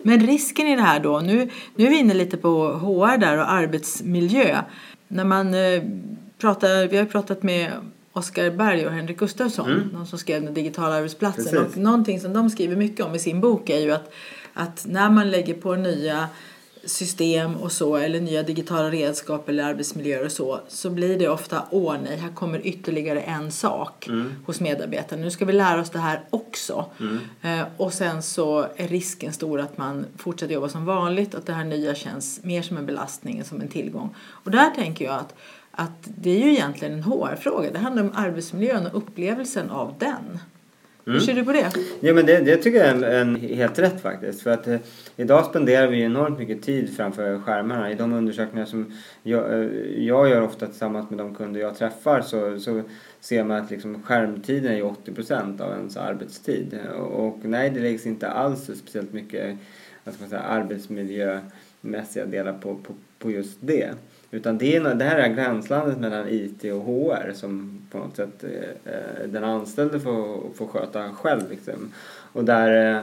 Men 0.02 0.26
risken 0.26 0.66
i 0.66 0.76
det 0.76 0.82
här 0.82 1.00
då, 1.00 1.20
nu, 1.20 1.50
nu 1.74 1.86
är 1.86 1.90
vi 1.90 1.98
inne 1.98 2.14
lite 2.14 2.36
på 2.36 2.68
HR 2.68 3.18
där 3.18 3.38
och 3.38 3.50
arbetsmiljö. 3.50 4.62
När 5.08 5.24
man 5.24 5.54
eh, 5.54 5.82
pratar, 6.38 6.88
vi 6.88 6.96
har 6.96 7.04
pratat 7.04 7.42
med 7.42 7.72
Oskar 8.18 8.50
Berg 8.50 8.86
och 8.86 8.92
Henrik 8.92 9.18
Gustafsson, 9.18 9.90
de 9.92 10.06
som 10.06 10.18
skrev 10.18 10.42
den 10.42 10.54
digitala 10.54 10.94
arbetsplatsen. 10.94 11.44
Precis. 11.44 11.76
Och 11.76 11.76
någonting 11.76 12.20
som 12.20 12.32
de 12.32 12.50
skriver 12.50 12.76
mycket 12.76 13.06
om 13.06 13.14
i 13.14 13.18
sin 13.18 13.40
bok 13.40 13.70
är 13.70 13.78
ju 13.78 13.92
att, 13.92 14.12
att 14.54 14.86
när 14.88 15.10
man 15.10 15.30
lägger 15.30 15.54
på 15.54 15.74
nya 15.74 16.28
system 16.84 17.56
och 17.56 17.72
så 17.72 17.96
eller 17.96 18.20
nya 18.20 18.42
digitala 18.42 18.90
redskap 18.90 19.48
eller 19.48 19.64
arbetsmiljöer 19.64 20.24
och 20.24 20.32
så 20.32 20.60
så 20.68 20.90
blir 20.90 21.18
det 21.18 21.28
ofta 21.28 21.62
åh 21.70 21.96
nej, 22.04 22.16
här 22.16 22.34
kommer 22.34 22.66
ytterligare 22.66 23.20
en 23.20 23.52
sak 23.52 24.08
hos 24.46 24.60
medarbetarna. 24.60 25.22
Nu 25.22 25.30
ska 25.30 25.44
vi 25.44 25.52
lära 25.52 25.80
oss 25.80 25.90
det 25.90 25.98
här 25.98 26.24
också. 26.30 26.84
Eh, 27.42 27.62
och 27.76 27.92
sen 27.92 28.22
så 28.22 28.66
är 28.76 28.88
risken 28.88 29.32
stor 29.32 29.60
att 29.60 29.78
man 29.78 30.06
fortsätter 30.16 30.54
jobba 30.54 30.68
som 30.68 30.84
vanligt 30.84 31.34
och 31.34 31.40
att 31.40 31.46
det 31.46 31.52
här 31.52 31.64
nya 31.64 31.94
känns 31.94 32.40
mer 32.44 32.62
som 32.62 32.76
en 32.76 32.86
belastning 32.86 33.38
än 33.38 33.44
som 33.44 33.60
en 33.60 33.68
tillgång. 33.68 34.14
Och 34.18 34.50
där 34.50 34.70
tänker 34.70 35.04
jag 35.04 35.14
att, 35.14 35.34
att 35.78 36.08
det 36.16 36.30
är 36.30 36.46
ju 36.46 36.50
egentligen 36.50 36.94
en 36.94 37.02
HR-fråga. 37.02 37.70
Det 37.70 37.78
handlar 37.78 38.02
om 38.02 38.10
arbetsmiljön 38.14 38.86
och 38.86 38.96
upplevelsen 38.96 39.70
av 39.70 39.94
den. 39.98 40.38
Hur 41.04 41.20
ser 41.20 41.34
du 41.34 41.44
på 41.44 41.52
det? 41.52 41.72
Ja 42.00 42.14
men 42.14 42.26
det, 42.26 42.40
det 42.40 42.56
tycker 42.56 42.78
jag 42.78 42.86
är 42.86 42.94
en, 42.94 43.04
en 43.04 43.36
helt 43.36 43.78
rätt 43.78 44.00
faktiskt. 44.00 44.42
För 44.42 44.50
att 44.50 44.66
eh, 44.66 44.78
idag 45.16 45.44
spenderar 45.44 45.86
vi 45.86 46.02
enormt 46.02 46.38
mycket 46.38 46.62
tid 46.62 46.96
framför 46.96 47.40
skärmarna. 47.40 47.90
I 47.90 47.94
de 47.94 48.12
undersökningar 48.12 48.66
som 48.66 48.92
jag, 49.22 49.52
eh, 49.52 49.70
jag 50.04 50.28
gör 50.28 50.42
ofta 50.42 50.66
tillsammans 50.66 51.10
med 51.10 51.18
de 51.18 51.34
kunder 51.34 51.60
jag 51.60 51.78
träffar 51.78 52.20
så, 52.20 52.60
så 52.60 52.82
ser 53.20 53.44
man 53.44 53.56
att 53.56 53.70
liksom 53.70 54.02
skärmtiden 54.02 54.72
är 54.72 54.76
ju 54.76 54.82
80% 54.82 55.60
av 55.60 55.72
ens 55.72 55.96
arbetstid. 55.96 56.78
Och, 56.98 57.26
och 57.26 57.38
nej, 57.42 57.70
det 57.70 57.80
läggs 57.80 58.06
inte 58.06 58.28
alls 58.28 58.64
speciellt 58.64 59.12
mycket 59.12 59.58
vad 60.04 60.14
ska 60.14 60.22
man 60.22 60.30
säga, 60.30 60.42
arbetsmiljömässiga 60.42 62.26
delar 62.26 62.52
på, 62.52 62.74
på, 62.74 62.94
på 63.18 63.30
just 63.30 63.58
det. 63.60 63.94
Utan 64.30 64.58
det, 64.58 64.76
är, 64.76 64.94
det 64.94 65.04
här 65.04 65.18
är 65.18 65.28
gränslandet 65.28 65.98
mellan 65.98 66.28
IT 66.28 66.64
och 66.64 66.82
HR 66.82 67.32
som 67.34 67.82
på 67.90 67.98
något 67.98 68.16
sätt 68.16 68.44
eh, 68.44 68.92
eh, 68.92 69.28
den 69.28 69.44
anställde 69.44 70.00
får, 70.00 70.54
får 70.54 70.66
sköta 70.66 71.12
själv. 71.12 71.50
Liksom. 71.50 71.92
Och 72.32 72.44
där, 72.44 72.96
eh, 72.96 73.02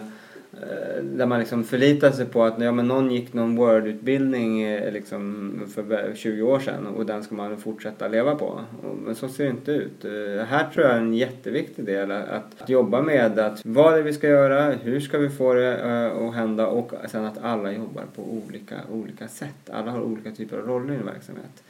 Eh, 0.62 1.04
där 1.04 1.26
man 1.26 1.40
liksom 1.40 1.64
förlitar 1.64 2.12
sig 2.12 2.26
på 2.26 2.44
att 2.44 2.62
ja, 2.62 2.72
men 2.72 2.88
någon 2.88 3.12
gick 3.12 3.34
någon 3.34 3.56
Word-utbildning 3.56 4.62
eh, 4.62 4.92
liksom 4.92 5.52
för 5.74 6.14
20 6.16 6.42
år 6.42 6.60
sedan 6.60 6.88
och 6.88 7.06
den 7.06 7.24
ska 7.24 7.36
man 7.36 7.58
fortsätta 7.58 8.08
leva 8.08 8.36
på. 8.36 8.62
Och, 8.84 8.96
men 9.06 9.16
så 9.16 9.30
ser 9.30 9.44
det 9.44 9.50
inte 9.50 9.72
ut. 9.72 10.06
Eh, 10.06 10.46
Här 10.46 10.70
tror 10.74 10.86
jag 10.86 10.96
är 10.96 11.00
en 11.00 11.14
jätteviktig 11.14 11.86
del 11.86 12.12
att, 12.12 12.62
att 12.62 12.70
jobba 12.70 13.02
med 13.02 13.40
att 13.40 13.62
vad 13.66 13.94
är 13.94 13.98
det 13.98 14.04
vi 14.04 14.14
ska 14.14 14.28
göra, 14.28 14.72
hur 14.72 15.00
ska 15.00 15.18
vi 15.18 15.30
få 15.30 15.54
det 15.54 15.78
eh, 15.78 16.28
att 16.28 16.36
hända 16.36 16.68
och 16.68 16.92
sen 17.08 17.26
att 17.26 17.44
alla 17.44 17.72
jobbar 17.72 18.04
på 18.16 18.22
olika, 18.22 18.76
olika 18.92 19.28
sätt. 19.28 19.70
Alla 19.70 19.92
har 19.92 20.02
olika 20.02 20.32
typer 20.32 20.58
av 20.58 20.68
roller 20.68 20.94
i 20.94 20.98
en 20.98 21.06
verksamhet. 21.06 21.64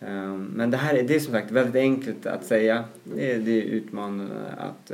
Ehm, 0.00 0.52
men 0.56 0.70
det 0.70 0.76
här 0.76 0.94
är, 0.94 1.02
det 1.02 1.14
är 1.14 1.20
som 1.20 1.32
sagt 1.32 1.50
väldigt 1.50 1.76
enkelt 1.76 2.26
att 2.26 2.44
säga. 2.44 2.84
Det 3.04 3.32
är, 3.32 3.38
det 3.38 3.50
är 3.50 3.62
utmanande 3.62 4.34
att, 4.58 4.92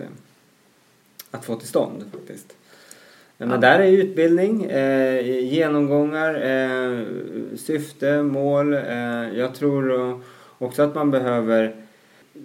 att 1.30 1.44
få 1.44 1.56
till 1.56 1.68
stånd 1.68 2.04
faktiskt. 2.12 2.56
Men 3.38 3.50
Ja. 3.50 3.56
där 3.56 3.80
är 3.80 3.90
utbildning, 3.92 4.64
eh, 4.64 5.44
genomgångar, 5.44 6.34
eh, 6.34 7.04
syfte, 7.56 8.22
mål. 8.22 8.74
Eh, 8.74 9.38
jag 9.38 9.54
tror 9.54 10.20
också 10.58 10.82
att 10.82 10.94
man 10.94 11.10
behöver 11.10 11.74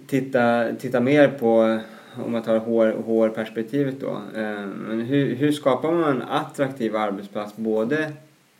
titta, 0.06 0.74
titta 0.78 1.00
mer 1.00 1.28
på, 1.28 1.78
om 2.24 2.32
man 2.32 2.42
tar 2.42 2.58
HR 2.58 3.02
HR-perspektivet 3.02 4.00
då, 4.00 4.10
eh, 4.36 4.66
men 4.66 5.00
hur, 5.00 5.34
hur 5.34 5.52
skapar 5.52 5.92
man 5.92 6.16
en 6.16 6.22
attraktiv 6.22 6.96
arbetsplats 6.96 7.56
både 7.56 8.12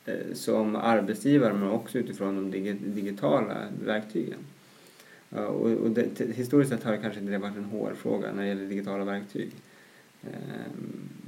eh, 0.07 0.14
som 0.35 0.77
arbetsgivare 0.77 1.53
men 1.53 1.71
också 1.71 1.99
utifrån 1.99 2.37
de 2.37 2.51
dig, 2.51 2.73
digitala 2.73 3.55
verktygen. 3.87 4.38
Och, 5.31 5.71
och 5.71 5.90
det, 5.90 6.21
historiskt 6.35 6.71
sett 6.73 6.85
har 6.85 6.93
det 6.93 6.99
kanske 6.99 7.21
inte 7.21 7.38
varit 7.38 7.57
en 7.57 7.64
HR-fråga 7.64 8.33
när 8.33 8.43
det 8.43 8.49
gäller 8.49 8.66
digitala 8.66 9.05
verktyg. 9.05 9.51
Eh, 10.23 10.31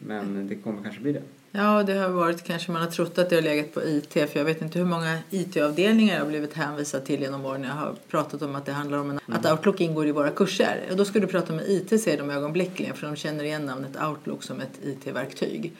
men 0.06 0.48
det 0.48 0.54
kommer 0.54 0.82
kanske 0.82 1.00
bli 1.00 1.12
det. 1.12 1.22
Ja, 1.54 1.82
det 1.82 1.92
har 1.92 2.08
varit 2.08 2.44
kanske 2.44 2.72
man 2.72 2.82
har 2.82 2.90
trott 2.90 3.18
att 3.18 3.30
det 3.30 3.36
har 3.36 3.42
legat 3.42 3.74
på 3.74 3.82
IT 3.82 4.12
för 4.12 4.36
jag 4.36 4.44
vet 4.44 4.62
inte 4.62 4.78
hur 4.78 4.86
många 4.86 5.18
IT-avdelningar 5.30 6.14
jag 6.14 6.20
har 6.20 6.28
blivit 6.28 6.54
hänvisad 6.54 7.04
till 7.04 7.20
genom 7.20 7.44
åren. 7.44 7.64
Jag 7.64 7.74
har 7.74 7.94
pratat 8.08 8.42
om 8.42 8.54
att 8.54 8.66
det 8.66 8.72
handlar 8.72 8.98
om 8.98 9.10
en, 9.10 9.20
att 9.26 9.52
Outlook 9.52 9.80
ingår 9.80 10.06
i 10.06 10.12
våra 10.12 10.30
kurser. 10.30 10.80
Och 10.90 10.96
då 10.96 11.04
ska 11.04 11.20
du 11.20 11.26
prata 11.26 11.52
med 11.52 11.68
IT 11.68 12.02
säger 12.02 12.18
de 12.18 12.30
ögonblickligen 12.30 12.94
för 12.94 13.06
de 13.06 13.16
känner 13.16 13.44
igen 13.44 13.66
namnet 13.66 14.02
Outlook 14.02 14.42
som 14.42 14.60
ett 14.60 14.80
IT-verktyg. 14.82 15.72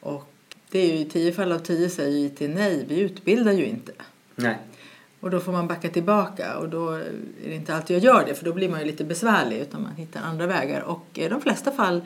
Och 0.00 0.32
det 0.70 0.78
är 0.78 0.86
ju 0.86 0.98
i 0.98 1.04
tio 1.04 1.32
fall 1.32 1.52
av 1.52 1.58
tio 1.58 1.90
säger 1.90 2.26
IT 2.26 2.40
nej, 2.40 2.84
vi 2.88 3.00
utbildar 3.00 3.52
ju 3.52 3.64
inte. 3.64 3.92
Nej. 4.34 4.58
Och 5.20 5.30
då 5.30 5.40
får 5.40 5.52
man 5.52 5.68
backa 5.68 5.88
tillbaka 5.88 6.58
och 6.58 6.68
då 6.68 6.90
är 6.90 7.04
det 7.44 7.54
inte 7.54 7.74
alltid 7.74 7.96
jag 7.96 8.04
gör 8.04 8.24
det 8.26 8.34
för 8.34 8.44
då 8.44 8.52
blir 8.52 8.68
man 8.68 8.80
ju 8.80 8.86
lite 8.86 9.04
besvärlig 9.04 9.58
utan 9.58 9.82
man 9.82 9.96
hittar 9.96 10.20
andra 10.20 10.46
vägar. 10.46 10.80
Och 10.80 11.06
i 11.14 11.28
de 11.28 11.40
flesta 11.40 11.70
fall 11.70 12.02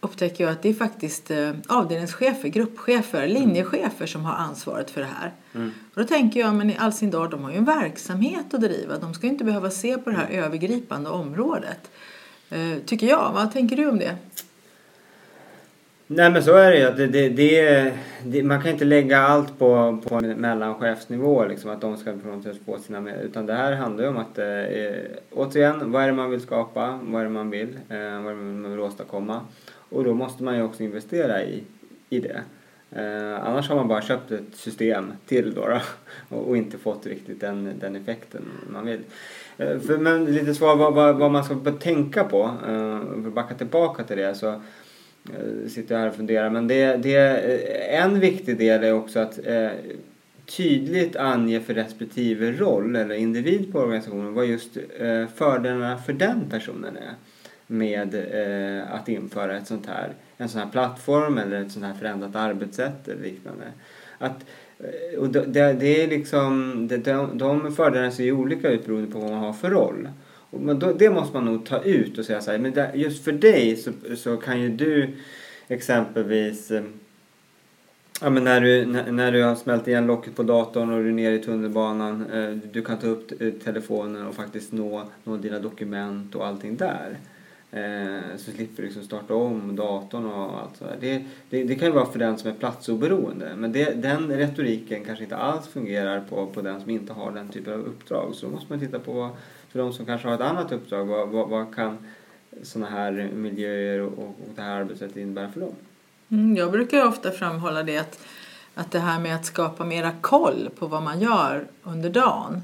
upptäcker 0.00 0.44
jag 0.44 0.52
att 0.52 0.62
det 0.62 0.68
är 0.68 0.74
faktiskt 0.74 1.30
eh, 1.30 1.50
avdelningschefer, 1.68 2.48
gruppchefer, 2.48 3.28
linjechefer 3.28 4.06
som 4.06 4.24
har 4.24 4.34
ansvaret 4.34 4.90
för 4.90 5.00
det 5.00 5.08
här. 5.20 5.32
Mm. 5.54 5.72
Och 5.94 6.00
då 6.00 6.06
tänker 6.06 6.40
jag, 6.40 6.54
men 6.54 6.70
i 6.70 6.76
all 6.78 6.92
sin 6.92 7.10
dag, 7.10 7.30
de 7.30 7.44
har 7.44 7.50
ju 7.50 7.56
en 7.56 7.64
verksamhet 7.64 8.54
att 8.54 8.60
driva. 8.60 8.98
De 8.98 9.14
ska 9.14 9.26
ju 9.26 9.32
inte 9.32 9.44
behöva 9.44 9.70
se 9.70 9.98
på 9.98 10.10
det 10.10 10.16
här 10.16 10.28
övergripande 10.30 11.10
området. 11.10 11.90
Eh, 12.50 12.78
tycker 12.86 13.06
jag. 13.06 13.32
Vad 13.34 13.52
tänker 13.52 13.76
du 13.76 13.88
om 13.88 13.98
det? 13.98 14.16
Nej 16.08 16.30
men 16.30 16.42
så 16.42 16.54
är 16.54 16.70
det 16.70 16.78
ju. 16.78 16.90
Det, 16.90 17.06
det, 17.06 17.28
det, 17.28 17.92
det, 18.24 18.42
man 18.42 18.62
kan 18.62 18.70
inte 18.70 18.84
lägga 18.84 19.20
allt 19.20 19.58
på, 19.58 19.98
på 20.08 20.20
mellanchefsnivå 20.20 21.44
liksom 21.44 21.70
att 21.70 21.80
de 21.80 21.96
ska 21.96 22.12
på 22.12 22.28
något 22.28 22.44
sätt 22.44 22.56
få 22.66 22.78
sina 22.78 23.00
med. 23.00 23.24
Utan 23.24 23.46
det 23.46 23.54
här 23.54 23.72
handlar 23.72 24.04
ju 24.04 24.10
om 24.10 24.16
att 24.16 24.38
eh, 24.38 24.46
återigen, 25.30 25.92
vad 25.92 26.02
är 26.02 26.06
det 26.06 26.12
man 26.12 26.30
vill 26.30 26.40
skapa? 26.40 27.00
Vad 27.02 27.20
är 27.20 27.24
det 27.24 27.30
man 27.30 27.50
vill? 27.50 27.78
Eh, 27.88 27.96
vad 27.98 28.32
är 28.32 28.36
det 28.36 28.42
man 28.42 28.70
vill 28.70 28.80
åstadkomma? 28.80 29.40
Och 29.88 30.04
då 30.04 30.14
måste 30.14 30.42
man 30.42 30.56
ju 30.56 30.62
också 30.62 30.82
investera 30.82 31.42
i, 31.44 31.62
i 32.10 32.20
det. 32.20 32.42
Eh, 32.90 33.46
annars 33.46 33.68
har 33.68 33.76
man 33.76 33.88
bara 33.88 34.02
köpt 34.02 34.30
ett 34.30 34.54
system 34.54 35.12
till 35.26 35.54
då, 35.54 35.68
då 35.68 35.80
och, 36.36 36.48
och, 36.48 36.56
inte 36.56 36.78
fått 36.78 37.06
riktigt 37.06 37.40
den, 37.40 37.72
den 37.80 37.96
effekten 37.96 38.42
man 38.72 38.86
vill. 38.86 39.00
Eh, 39.58 39.78
för, 39.78 39.98
men 39.98 40.24
lite 40.24 40.54
svar 40.54 40.76
vad, 40.76 40.94
vad, 40.94 41.16
vad 41.16 41.30
man 41.30 41.44
ska 41.44 41.54
tänka 41.80 42.24
på, 42.24 42.42
eh, 42.42 43.22
för 43.22 43.28
att 43.28 43.34
backa 43.34 43.54
tillbaka 43.54 44.04
till 44.04 44.16
det 44.16 44.34
så 44.34 44.48
eh, 44.48 45.68
sitter 45.68 45.94
jag 45.94 46.00
här 46.00 46.08
och 46.08 46.14
funderar. 46.14 46.50
Men 46.50 46.68
det, 46.68 46.96
det, 46.96 47.16
eh, 47.16 48.02
en 48.02 48.20
viktig 48.20 48.58
del 48.58 48.84
är 48.84 48.92
också 48.92 49.18
att 49.18 49.46
eh, 49.46 49.70
tydligt 50.46 51.16
ange 51.16 51.60
för 51.60 51.74
respektive 51.74 52.52
roll 52.52 52.96
eller 52.96 53.14
individ 53.14 53.72
på 53.72 53.78
organisationen 53.78 54.34
vad 54.34 54.46
just 54.46 54.76
eh, 54.76 55.26
fördelarna 55.34 55.98
för 55.98 56.12
den 56.12 56.50
personen 56.50 56.96
är 56.96 57.12
med 57.66 58.14
eh, 58.14 58.94
att 58.94 59.08
införa 59.08 59.56
ett 59.56 59.66
sånt 59.66 59.86
här, 59.86 60.12
en 60.36 60.48
sån 60.48 60.60
här 60.60 60.68
plattform 60.68 61.38
eller 61.38 61.60
ett 61.60 61.72
sånt 61.72 61.84
här 61.84 61.94
förändrat 61.94 62.36
arbetssätt 62.36 63.08
eller 63.08 63.22
liknande. 63.22 63.64
Att, 64.18 64.44
eh, 64.78 65.18
och 65.18 65.28
det, 65.28 65.72
det 65.72 66.02
är 66.02 66.08
liksom, 66.08 66.86
det, 66.88 66.96
de, 66.96 67.38
de 67.38 67.74
fördelarna 67.74 68.10
ser 68.10 68.24
ju 68.24 68.32
olika 68.32 68.70
ut 68.70 68.86
beroende 68.86 69.10
på 69.10 69.18
vad 69.18 69.30
man 69.30 69.40
har 69.40 69.52
för 69.52 69.70
roll. 69.70 70.08
Och, 70.50 70.76
då, 70.76 70.92
det 70.92 71.10
måste 71.10 71.36
man 71.36 71.44
nog 71.44 71.66
ta 71.66 71.82
ut 71.82 72.18
och 72.18 72.24
säga 72.24 72.40
så 72.40 72.50
här, 72.50 72.58
men 72.58 72.72
det, 72.72 72.90
just 72.94 73.24
för 73.24 73.32
dig 73.32 73.76
så, 73.76 73.90
så 74.16 74.36
kan 74.36 74.60
ju 74.60 74.68
du 74.68 75.10
exempelvis 75.68 76.70
eh, 76.70 76.82
Ja, 78.20 78.30
men 78.30 78.44
när, 78.44 78.60
du, 78.60 78.86
när, 78.86 79.12
när 79.12 79.32
du 79.32 79.42
har 79.42 79.54
smält 79.54 79.88
igen 79.88 80.06
locket 80.06 80.36
på 80.36 80.42
datorn 80.42 80.90
och 80.90 81.02
du 81.02 81.08
är 81.08 81.12
nere 81.12 81.34
i 81.34 81.38
tunnelbanan. 81.38 82.26
Eh, 82.32 82.50
du 82.50 82.82
kan 82.82 82.98
ta 82.98 83.06
upp 83.06 83.28
telefonen 83.64 84.26
och 84.26 84.34
faktiskt 84.34 84.72
nå, 84.72 85.04
nå 85.24 85.36
dina 85.36 85.58
dokument 85.58 86.34
och 86.34 86.46
allting 86.46 86.76
där. 86.76 87.16
Eh, 87.76 88.36
så 88.36 88.50
slipper 88.50 88.76
du 88.76 88.82
liksom 88.82 89.02
starta 89.02 89.34
om 89.34 89.76
datorn 89.76 90.26
och 90.26 90.60
allt 90.60 90.76
sådär. 90.76 90.96
Det, 91.00 91.24
det, 91.50 91.64
det 91.64 91.74
kan 91.74 91.88
ju 91.88 91.94
vara 91.94 92.06
för 92.06 92.18
den 92.18 92.38
som 92.38 92.50
är 92.50 92.54
platsoberoende. 92.54 93.52
Men 93.56 93.72
det, 93.72 94.02
den 94.02 94.28
retoriken 94.28 95.04
kanske 95.04 95.24
inte 95.24 95.36
alls 95.36 95.68
fungerar 95.68 96.20
på, 96.20 96.46
på 96.46 96.62
den 96.62 96.80
som 96.80 96.90
inte 96.90 97.12
har 97.12 97.32
den 97.32 97.48
typen 97.48 97.72
av 97.72 97.80
uppdrag. 97.80 98.34
Så 98.34 98.46
då 98.46 98.52
måste 98.52 98.72
man 98.72 98.80
titta 98.80 98.98
på, 98.98 99.30
för 99.68 99.78
de 99.78 99.92
som 99.92 100.06
kanske 100.06 100.28
har 100.28 100.34
ett 100.34 100.40
annat 100.40 100.72
uppdrag, 100.72 101.04
vad, 101.04 101.28
vad, 101.28 101.48
vad 101.48 101.74
kan 101.74 101.98
sådana 102.62 102.90
här 102.90 103.30
miljöer 103.34 104.00
och, 104.00 104.18
och 104.18 104.34
det 104.54 104.62
här 104.62 104.80
arbetssättet 104.80 105.16
innebära 105.16 105.52
för 105.52 105.60
dem? 105.60 105.74
Mm, 106.28 106.56
jag 106.56 106.70
brukar 106.72 107.06
ofta 107.06 107.30
framhålla 107.30 107.82
det 107.82 107.98
att, 107.98 108.18
att 108.74 108.92
det 108.92 108.98
här 108.98 109.20
med 109.20 109.34
att 109.34 109.46
skapa 109.46 109.84
mera 109.84 110.12
koll 110.20 110.70
på 110.78 110.86
vad 110.86 111.02
man 111.02 111.20
gör 111.20 111.66
under 111.82 112.10
dagen 112.10 112.62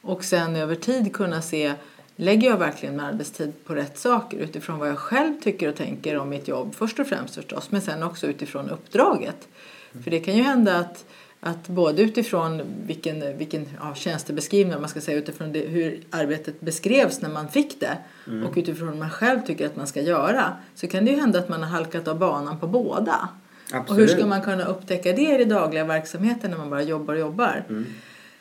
och 0.00 0.24
sen 0.24 0.56
över 0.56 0.74
tid 0.74 1.12
kunna 1.12 1.42
se 1.42 1.74
lägger 2.20 2.48
jag 2.48 2.56
verkligen 2.56 2.96
min 2.96 3.04
arbetstid 3.04 3.52
på 3.64 3.74
rätt 3.74 3.98
saker 3.98 4.38
utifrån 4.38 4.78
vad 4.78 4.88
jag 4.88 4.98
själv 4.98 5.40
tycker 5.40 5.68
och 5.68 5.76
tänker 5.76 6.18
om 6.18 6.28
mitt 6.28 6.48
jobb 6.48 6.74
först 6.74 7.00
och 7.00 7.06
främst 7.06 7.34
förstås 7.34 7.70
men 7.70 7.80
sen 7.80 8.02
också 8.02 8.26
utifrån 8.26 8.70
uppdraget. 8.70 9.48
Mm. 9.92 10.04
För 10.04 10.10
det 10.10 10.20
kan 10.20 10.36
ju 10.36 10.42
hända 10.42 10.76
att, 10.76 11.04
att 11.40 11.68
både 11.68 12.02
utifrån 12.02 12.62
vilken, 12.86 13.38
vilken 13.38 13.68
ja, 13.80 13.94
tjänstebeskrivning 13.94 14.80
man 14.80 14.88
ska 14.88 15.00
säga 15.00 15.18
utifrån 15.18 15.52
det, 15.52 15.60
hur 15.60 16.00
arbetet 16.10 16.60
beskrevs 16.60 17.20
när 17.20 17.30
man 17.30 17.48
fick 17.48 17.80
det 17.80 17.98
mm. 18.26 18.46
och 18.46 18.52
utifrån 18.56 18.88
vad 18.88 18.98
man 18.98 19.10
själv 19.10 19.40
tycker 19.46 19.66
att 19.66 19.76
man 19.76 19.86
ska 19.86 20.00
göra 20.00 20.52
så 20.74 20.86
kan 20.86 21.04
det 21.04 21.10
ju 21.10 21.20
hända 21.20 21.38
att 21.38 21.48
man 21.48 21.62
har 21.62 21.70
halkat 21.70 22.08
av 22.08 22.18
banan 22.18 22.60
på 22.60 22.66
båda. 22.66 23.28
Absolut. 23.72 23.90
Och 23.90 23.96
hur 23.96 24.06
ska 24.06 24.26
man 24.26 24.42
kunna 24.42 24.64
upptäcka 24.64 25.12
det 25.12 25.34
i 25.34 25.38
den 25.38 25.48
dagliga 25.48 25.84
verksamheten 25.84 26.50
när 26.50 26.58
man 26.58 26.70
bara 26.70 26.82
jobbar 26.82 27.14
och 27.14 27.20
jobbar? 27.20 27.64
Mm. 27.68 27.86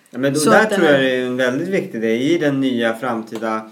Ja, 0.09 0.19
men 0.19 0.33
då, 0.33 0.39
där 0.39 0.65
tror 0.65 0.87
jag 0.87 0.99
det 0.99 1.15
är 1.15 1.25
en 1.25 1.37
väldigt 1.37 1.67
viktig 1.67 2.01
del 2.01 2.21
i 2.21 2.37
den 2.37 2.59
nya 2.59 2.93
framtida 2.93 3.69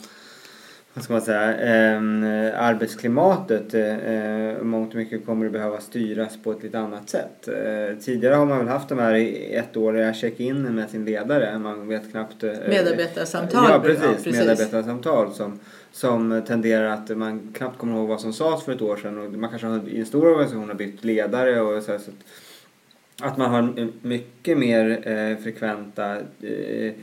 vad 0.97 1.04
ska 1.04 1.13
man 1.13 1.21
säga, 1.21 1.52
eh, 1.52 2.63
arbetsklimatet. 2.63 3.73
Eh, 3.73 4.63
mångt 4.63 4.89
och 4.89 4.95
mycket 4.95 5.26
kommer 5.26 5.45
det 5.45 5.52
behöva 5.52 5.80
styras 5.80 6.38
på 6.43 6.52
ett 6.52 6.63
lite 6.63 6.80
annat 6.80 7.10
sätt. 7.10 7.47
Eh, 7.47 7.97
tidigare 8.00 8.36
har 8.36 8.45
man 8.45 8.58
väl 8.58 8.67
haft 8.67 8.89
de 8.89 9.00
här 9.00 9.13
ettåriga 9.52 10.13
check-in 10.13 10.62
med 10.62 10.89
sin 10.89 11.06
ledare. 11.06 11.60
Man 11.60 11.88
vet 11.88 12.12
knappt... 12.12 12.43
Eh, 12.43 12.52
medarbetarsamtal. 12.69 13.65
Ja 13.69 13.80
precis, 13.80 14.04
ja, 14.04 14.12
precis. 14.13 14.34
medarbetarsamtal 14.39 15.34
som, 15.34 15.60
som 15.91 16.41
tenderar 16.47 16.88
att 16.88 17.17
man 17.17 17.54
knappt 17.58 17.78
kommer 17.78 17.97
ihåg 17.97 18.08
vad 18.08 18.21
som 18.21 18.34
sades 18.34 18.63
för 18.63 18.71
ett 18.71 18.82
år 18.82 18.97
sedan. 18.97 19.17
Och 19.17 19.32
man 19.32 19.50
kanske 19.50 19.67
har, 19.67 19.89
i 19.89 20.00
en 20.00 20.06
stor 20.06 20.26
organisation 20.28 20.67
har 20.67 20.76
bytt 20.76 21.04
ledare 21.04 21.62
och 21.62 21.84
så, 21.84 21.91
här, 21.91 22.00
så 22.00 22.12
att, 22.12 22.17
att 23.21 23.38
man 23.38 23.51
har 23.51 23.89
mycket 24.01 24.58
mer 24.58 25.08
eh, 25.08 25.38
frekventa 25.38 26.17
eh, 26.41 26.93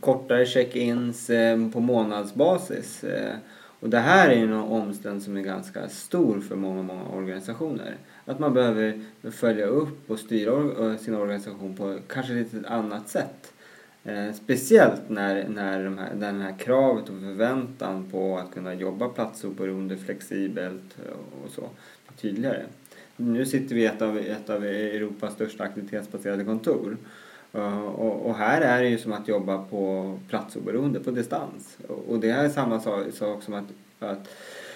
kortare 0.00 0.46
check-ins 0.46 1.30
eh, 1.30 1.70
på 1.70 1.80
månadsbasis. 1.80 3.04
Eh, 3.04 3.34
och 3.80 3.90
det 3.90 3.98
här 3.98 4.28
är 4.28 4.34
ju 4.34 4.44
en 4.44 4.52
omställning 4.52 5.20
som 5.20 5.36
är 5.36 5.42
ganska 5.42 5.88
stor 5.88 6.40
för 6.40 6.56
många, 6.56 6.82
många 6.82 7.04
organisationer. 7.04 7.96
Att 8.24 8.38
man 8.38 8.54
behöver 8.54 9.00
följa 9.30 9.66
upp 9.66 10.10
och 10.10 10.18
styra 10.18 10.86
eh, 10.86 10.96
sin 10.96 11.14
organisation 11.14 11.76
på 11.76 11.98
kanske 12.06 12.32
lite 12.32 12.68
annat 12.68 13.08
sätt. 13.08 13.52
Eh, 14.04 14.32
speciellt 14.32 15.08
när, 15.08 15.48
när, 15.48 15.84
de 15.84 15.98
här, 15.98 16.14
när 16.14 16.32
den 16.32 16.40
här 16.40 16.58
kravet 16.58 17.08
och 17.08 17.20
förväntan 17.20 18.10
på 18.10 18.38
att 18.38 18.54
kunna 18.54 18.74
jobba 18.74 19.08
platsoberoende, 19.08 19.96
flexibelt 19.96 20.98
eh, 21.06 21.44
och 21.44 21.50
så 21.50 21.68
tydligare. 22.20 22.62
Nu 23.20 23.46
sitter 23.46 23.74
vi 23.74 23.82
i 23.82 23.86
ett 23.86 24.02
av, 24.02 24.18
ett 24.18 24.50
av 24.50 24.64
Europas 24.64 25.34
största 25.34 25.64
aktivitetsbaserade 25.64 26.44
kontor. 26.44 26.96
Uh, 27.54 27.84
och, 27.84 28.26
och, 28.26 28.34
här 28.34 28.60
är 28.60 28.82
det 28.82 28.88
ju 28.88 28.98
som 28.98 29.12
att 29.12 29.28
jobba 29.28 29.64
på 29.64 30.14
platsoberoende, 30.28 31.00
på 31.00 31.10
distans. 31.10 31.78
Och, 31.88 32.04
och 32.08 32.20
det 32.20 32.30
är 32.30 32.48
samma 32.48 32.80
sak, 32.80 33.06
sak 33.14 33.42
som 33.42 33.54
att, 33.54 33.64
att 33.98 34.28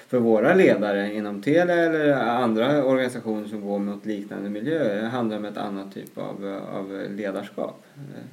för 0.09 0.19
våra 0.19 0.55
ledare 0.55 1.15
inom 1.15 1.43
Telia 1.43 1.75
eller 1.75 2.13
andra 2.13 2.85
organisationer 2.85 3.49
som 3.49 3.61
går 3.61 3.79
mot 3.79 4.07
liknande 4.07 4.51
miljöer 4.51 5.03
det 5.03 5.09
handlar 5.09 5.37
om 5.37 5.45
ett 5.45 5.57
annat 5.57 5.95
typ 5.95 6.19
av, 6.19 6.63
av 6.73 7.07
ledarskap. 7.11 7.85
Uh, 7.97 8.25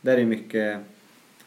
där 0.00 0.18
är 0.18 0.24
mycket 0.24 0.78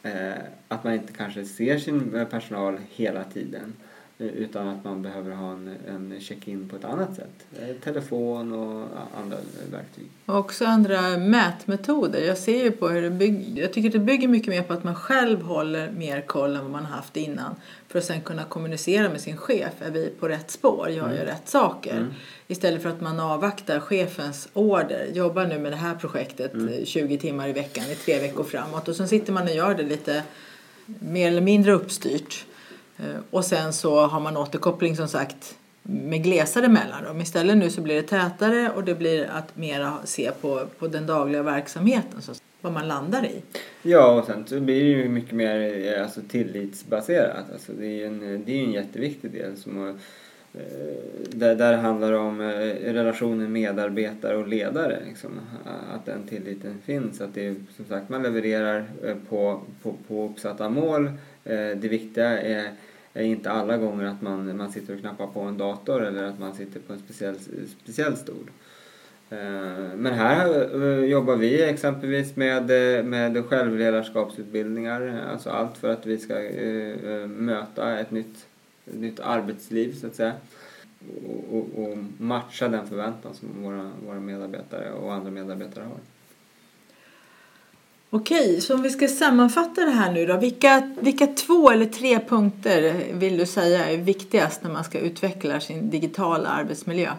uh, 0.05 0.33
att 0.67 0.83
man 0.83 0.93
inte 0.93 1.13
kanske 1.13 1.45
ser 1.45 1.77
sin 1.77 2.25
personal 2.29 2.77
hela 2.89 3.23
tiden. 3.23 3.73
Utan 4.17 4.67
att 4.67 4.83
man 4.83 5.01
behöver 5.01 5.31
ha 5.31 5.51
en, 5.51 5.77
en 5.87 6.19
check-in 6.21 6.69
på 6.69 6.75
ett 6.75 6.85
annat 6.85 7.15
sätt. 7.15 7.45
Eh, 7.61 7.75
telefon 7.83 8.53
och 8.53 8.87
andra 9.21 9.37
verktyg. 9.71 10.07
Och 10.25 10.35
också 10.35 10.65
andra 10.65 11.17
mätmetoder. 11.17 12.21
Jag 12.21 12.37
ser 12.37 12.63
ju 12.63 12.71
på 12.71 12.89
hur 12.89 13.01
det 13.01 13.09
bygger. 13.09 13.61
Jag 13.61 13.73
tycker 13.73 13.89
det 13.89 13.99
bygger 13.99 14.27
mycket 14.27 14.49
mer 14.49 14.63
på 14.63 14.73
att 14.73 14.83
man 14.83 14.95
själv 14.95 15.41
håller 15.41 15.91
mer 15.91 16.21
koll 16.21 16.55
än 16.55 16.61
vad 16.61 16.71
man 16.71 16.85
haft 16.85 17.17
innan. 17.17 17.55
För 17.87 17.99
att 17.99 18.05
sen 18.05 18.21
kunna 18.21 18.43
kommunicera 18.43 19.09
med 19.09 19.21
sin 19.21 19.37
chef. 19.37 19.73
Är 19.79 19.91
vi 19.91 20.09
på 20.19 20.27
rätt 20.27 20.51
spår? 20.51 20.89
Gör 20.89 20.97
jag 20.97 21.15
mm. 21.15 21.25
rätt 21.25 21.49
saker? 21.49 21.97
Mm. 21.97 22.13
Istället 22.47 22.81
för 22.81 22.89
att 22.89 23.01
man 23.01 23.19
avvaktar 23.19 23.79
chefens 23.79 24.49
order. 24.53 25.07
Jobba 25.13 25.43
nu 25.43 25.59
med 25.59 25.71
det 25.71 25.75
här 25.75 25.95
projektet 25.95 26.53
mm. 26.53 26.85
20 26.85 27.17
timmar 27.17 27.47
i 27.47 27.53
veckan 27.53 27.83
i 27.91 27.95
tre 27.95 28.19
veckor 28.19 28.43
framåt. 28.43 28.87
Och 28.87 28.95
sen 28.95 29.07
sitter 29.07 29.33
man 29.33 29.43
och 29.43 29.55
gör 29.55 29.75
det 29.75 29.83
lite 29.83 30.23
mer 30.85 31.27
eller 31.27 31.41
mindre 31.41 31.71
uppstyrt. 31.71 32.45
Eh, 32.97 33.15
och 33.29 33.45
sen 33.45 33.73
så 33.73 34.05
har 34.05 34.19
man 34.19 34.37
återkoppling 34.37 34.95
som 34.95 35.07
sagt 35.07 35.57
med 35.83 36.23
glesare 36.23 36.67
mellanrum. 36.67 37.21
Istället 37.21 37.57
nu 37.57 37.69
så 37.69 37.81
blir 37.81 37.95
det 37.95 38.07
tätare 38.07 38.71
och 38.75 38.83
det 38.83 38.95
blir 38.95 39.25
att 39.25 39.57
mera 39.57 39.97
se 40.03 40.31
på, 40.41 40.61
på 40.79 40.87
den 40.87 41.07
dagliga 41.07 41.43
verksamheten, 41.43 42.21
så 42.21 42.33
vad 42.61 42.73
man 42.73 42.87
landar 42.87 43.25
i. 43.25 43.41
Ja, 43.81 44.19
och 44.19 44.25
sen 44.25 44.47
så 44.47 44.59
blir 44.59 44.83
det 44.83 44.89
ju 44.89 45.09
mycket 45.09 45.31
mer 45.33 45.87
eh, 45.87 46.03
alltså, 46.03 46.21
tillitsbaserat. 46.29 47.45
Alltså, 47.53 47.71
det 47.73 47.85
är 47.85 47.89
ju 47.89 48.05
en, 48.05 48.43
det 48.45 48.51
är 48.51 48.63
en 48.63 48.71
jätteviktig 48.71 49.31
del 49.31 49.57
som 49.57 49.99
Eh, 50.53 51.29
där, 51.29 51.55
där 51.55 51.77
handlar 51.77 52.11
det 52.11 52.17
om 52.17 52.41
eh, 52.41 52.93
relationen 52.93 53.51
medarbetare 53.51 54.37
och 54.37 54.47
ledare. 54.47 54.99
Liksom. 55.07 55.31
Att 55.93 56.05
den 56.05 56.23
tilliten 56.23 56.81
finns. 56.85 57.21
Att 57.21 57.33
det 57.33 57.55
som 57.75 57.85
sagt 57.85 58.09
man 58.09 58.23
levererar 58.23 58.85
eh, 59.03 59.15
på, 59.29 59.61
på, 59.81 59.95
på 60.07 60.25
uppsatta 60.25 60.69
mål. 60.69 61.11
Det 61.75 61.89
viktiga 61.89 62.41
är 62.41 62.71
är 63.13 63.23
inte 63.23 63.51
alla 63.51 63.77
gånger 63.77 64.05
att 64.05 64.21
man, 64.21 64.57
man 64.57 64.71
sitter 64.71 64.93
och 64.93 64.99
knappar 64.99 65.27
på 65.27 65.39
en 65.39 65.57
dator 65.57 66.05
eller 66.05 66.23
att 66.23 66.39
man 66.39 66.53
sitter 66.53 66.79
på 66.79 66.93
en 66.93 66.99
speciell, 66.99 67.35
speciell 67.81 68.17
stol. 68.17 68.51
Men 69.95 70.13
här 70.13 70.67
jobbar 71.03 71.35
vi 71.35 71.63
exempelvis 71.63 72.35
med, 72.35 72.65
med 73.05 73.45
självledarskapsutbildningar, 73.45 75.23
alltså 75.31 75.49
allt 75.49 75.77
för 75.77 75.89
att 75.89 76.05
vi 76.05 76.17
ska 76.17 76.33
möta 77.27 77.99
ett 77.99 78.11
nytt, 78.11 78.45
ett 78.85 78.99
nytt 78.99 79.19
arbetsliv 79.19 79.95
så 79.95 80.07
att 80.07 80.15
säga. 80.15 80.33
och, 81.25 81.57
och, 81.57 81.83
och 81.83 81.97
matcha 82.17 82.67
den 82.67 82.87
förväntan 82.87 83.33
som 83.33 83.63
våra, 83.63 83.91
våra 84.07 84.19
medarbetare 84.19 84.91
och 84.91 85.13
andra 85.13 85.31
medarbetare 85.31 85.83
har. 85.83 85.97
Okej, 88.15 88.61
så 88.61 88.75
om 88.75 88.81
vi 88.81 88.89
ska 88.89 89.07
sammanfatta 89.07 89.85
det 89.85 89.91
här 89.91 90.11
nu 90.11 90.25
då. 90.25 90.37
Vilka, 90.37 90.95
vilka 91.01 91.27
två 91.27 91.69
eller 91.69 91.85
tre 91.85 92.19
punkter 92.19 93.03
vill 93.13 93.37
du 93.37 93.45
säga 93.45 93.85
är 93.85 93.97
viktigast 93.97 94.63
när 94.63 94.71
man 94.71 94.83
ska 94.83 94.99
utveckla 94.99 95.59
sin 95.59 95.89
digitala 95.89 96.49
arbetsmiljö? 96.49 97.09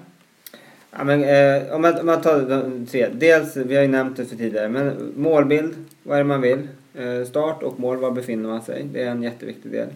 Ja, 0.90 1.04
men, 1.04 1.24
eh, 1.24 1.74
om, 1.74 1.82
man, 1.82 2.00
om 2.00 2.06
man 2.06 2.22
tar 2.22 2.40
de 2.40 2.86
tre. 2.86 3.08
Dels, 3.12 3.56
vi 3.56 3.74
har 3.74 3.82
ju 3.82 3.88
nämnt 3.88 4.16
det 4.16 4.24
för 4.24 4.36
tidigare, 4.36 4.68
men 4.68 5.12
målbild, 5.16 5.74
vad 6.02 6.14
är 6.14 6.18
det 6.18 6.28
man 6.28 6.40
vill? 6.40 6.68
Eh, 6.94 7.24
start 7.28 7.62
och 7.62 7.80
mål, 7.80 7.96
var 7.96 8.10
befinner 8.10 8.48
man 8.48 8.62
sig? 8.62 8.86
Det 8.92 9.02
är 9.02 9.10
en 9.10 9.22
jätteviktig 9.22 9.72
del. 9.72 9.88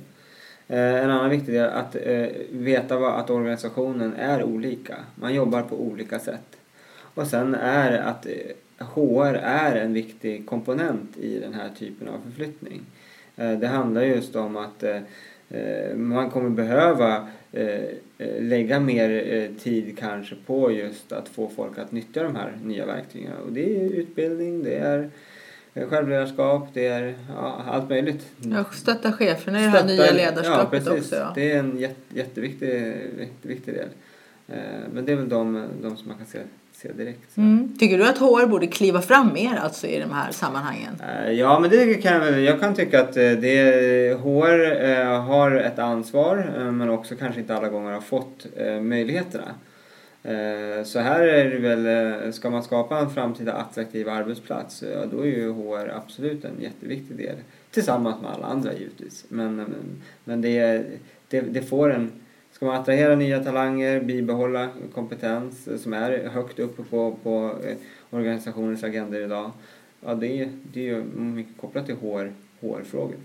Eh, 0.69 1.05
en 1.05 1.11
annan 1.11 1.31
viktig 1.31 1.55
del 1.55 1.65
är 1.65 1.69
att 1.69 1.97
eh, 1.97 2.27
veta 2.51 2.97
att 2.97 3.31
organisationen 3.31 4.15
är 4.15 4.43
olika. 4.43 4.97
Man 5.15 5.35
jobbar 5.35 5.63
på 5.63 5.77
olika 5.77 6.19
sätt. 6.19 6.57
Och 7.15 7.27
sen 7.27 7.55
är 7.55 7.99
att 7.99 8.27
eh, 8.27 8.87
HR 8.87 9.35
är 9.43 9.77
en 9.77 9.93
viktig 9.93 10.47
komponent 10.47 11.17
i 11.17 11.39
den 11.39 11.55
här 11.55 11.69
typen 11.79 12.09
av 12.09 12.19
förflyttning. 12.25 12.81
Det 13.61 13.67
handlar 13.67 14.03
just 14.03 14.37
om 14.37 14.57
att 14.57 14.85
man 15.95 16.31
kommer 16.31 16.51
behöva 16.51 17.29
lägga 18.39 18.81
mer 18.81 19.51
tid 19.59 19.99
kanske 19.99 20.35
på 20.47 20.73
just 20.73 21.13
att 21.13 21.29
få 21.29 21.49
folk 21.49 21.79
att 21.79 21.93
nyttja 21.93 22.23
de 22.23 22.37
här 22.37 22.53
nya 22.65 22.87
verktygen. 22.87 23.33
Och 23.47 23.53
det 23.53 23.77
är 23.77 23.91
utbildning, 23.91 24.63
det 24.63 24.75
är 24.75 25.11
självledarskap, 25.75 26.69
det 26.73 26.87
är 26.87 27.15
ja, 27.37 27.65
allt 27.67 27.89
möjligt. 27.89 28.27
Ja, 28.39 28.65
stötta 28.73 29.13
cheferna 29.13 29.61
i 29.61 29.63
det 29.63 29.69
här 29.69 29.85
nya 29.85 30.13
ledarskapet 30.13 30.83
ja, 30.87 30.93
också. 30.93 31.17
Ja. 31.17 31.33
Det 31.35 31.53
är 31.53 31.59
en 31.59 31.79
jätte, 31.79 32.19
jätteviktig, 32.19 32.97
jätteviktig 33.19 33.75
del. 33.75 33.89
Men 34.93 35.05
det 35.05 35.13
är 35.13 35.17
väl 35.17 35.29
de, 35.29 35.69
de 35.83 35.97
som 35.97 36.09
man 36.09 36.17
kan 36.17 36.27
se 36.27 36.39
se 36.83 36.93
direkt. 36.93 37.37
Mm. 37.37 37.79
Tycker 37.79 37.99
du 37.99 38.09
att 38.09 38.19
HR 38.19 38.47
borde 38.47 38.67
kliva 38.67 39.03
fram 39.03 39.33
mer 39.33 39.57
alltså 39.57 39.87
i 39.87 39.99
de 39.99 40.11
här 40.11 40.33
sammanhangen? 40.33 41.03
Ja, 41.33 41.61
men 41.61 41.71
det 41.71 41.95
kan 41.95 42.13
jag 42.13 42.21
väl. 42.21 42.43
Jag 42.43 42.61
kan 42.61 42.75
tycka 42.75 43.01
att 43.01 43.13
det, 43.13 44.19
HR 44.23 45.19
har 45.19 45.51
ett 45.51 45.79
ansvar 45.79 46.37
men 46.73 46.91
också 46.91 47.17
kanske 47.17 47.41
inte 47.41 47.57
alla 47.57 47.69
gånger 47.69 47.93
har 47.93 48.01
fått 48.01 48.47
möjligheterna. 48.83 49.45
Eh, 50.23 50.85
så 50.85 50.99
här 50.99 51.23
är 51.23 51.51
det 51.51 51.59
väl, 51.59 51.87
eh, 51.87 52.31
ska 52.33 52.51
man 52.51 52.63
skapa 52.63 52.99
en 52.99 53.11
framtida 53.11 53.53
attraktiv 53.53 54.09
arbetsplats, 54.09 54.83
eh, 54.83 54.91
ja, 54.91 55.07
då 55.07 55.21
är 55.21 55.27
ju 55.27 55.53
HR 55.53 55.89
absolut 55.89 56.45
en 56.45 56.61
jätteviktig 56.61 57.17
del. 57.17 57.37
Tillsammans 57.71 58.23
med 58.23 58.31
alla 58.31 58.47
andra 58.47 58.73
givetvis. 58.73 59.25
Men, 59.29 59.57
men, 59.57 60.03
men 60.25 60.41
det, 60.41 60.85
det, 61.29 61.41
det 61.41 61.63
får 61.63 61.93
en 61.93 62.13
Ska 62.51 62.67
man 62.67 62.77
attrahera 62.77 63.17
nya 63.17 63.45
talanger, 63.45 64.01
bibehålla 64.01 64.69
kompetens 64.95 65.83
som 65.83 65.93
är 65.93 66.29
högt 66.29 66.59
uppe 66.59 66.83
på, 66.83 67.17
på 67.23 67.55
organisationens 68.11 68.85
agendor 68.85 69.21
idag. 69.21 69.51
Ja, 70.05 70.15
det, 70.15 70.49
det 70.73 70.81
är 70.81 70.85
ju 70.85 71.05
mycket 71.15 71.61
kopplat 71.61 71.87
till 71.87 71.95
HR, 71.95 72.33
HR-frågor. 72.61 73.17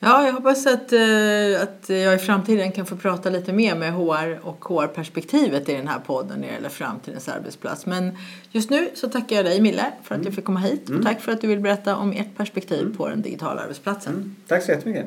Ja, 0.00 0.26
jag 0.26 0.32
hoppas 0.32 0.66
att, 0.66 0.92
eh, 0.92 1.62
att 1.62 1.88
jag 1.88 2.14
i 2.14 2.18
framtiden 2.18 2.72
kan 2.72 2.86
få 2.86 2.96
prata 2.96 3.30
lite 3.30 3.52
mer 3.52 3.74
med 3.74 3.92
HR 3.92 4.40
och 4.42 4.64
HR-perspektivet 4.64 5.68
i 5.68 5.74
den 5.74 5.88
här 5.88 5.98
podden 5.98 6.40
när 6.40 6.48
det 6.48 6.54
gäller 6.54 6.68
framtidens 6.68 7.28
arbetsplats. 7.28 7.86
Men 7.86 8.16
just 8.50 8.70
nu 8.70 8.90
så 8.94 9.08
tackar 9.08 9.36
jag 9.36 9.44
dig 9.44 9.60
Mille 9.60 9.92
för 10.02 10.14
att 10.14 10.18
mm. 10.18 10.26
jag 10.26 10.34
fick 10.34 10.44
komma 10.44 10.60
hit 10.60 10.88
mm. 10.88 11.00
och 11.00 11.06
tack 11.06 11.20
för 11.20 11.32
att 11.32 11.40
du 11.40 11.46
vill 11.46 11.60
berätta 11.60 11.96
om 11.96 12.12
ert 12.12 12.36
perspektiv 12.36 12.80
mm. 12.80 12.96
på 12.96 13.08
den 13.08 13.22
digitala 13.22 13.60
arbetsplatsen. 13.60 14.14
Mm. 14.14 14.36
Tack 14.46 14.62
så 14.62 14.70
jättemycket. 14.70 15.06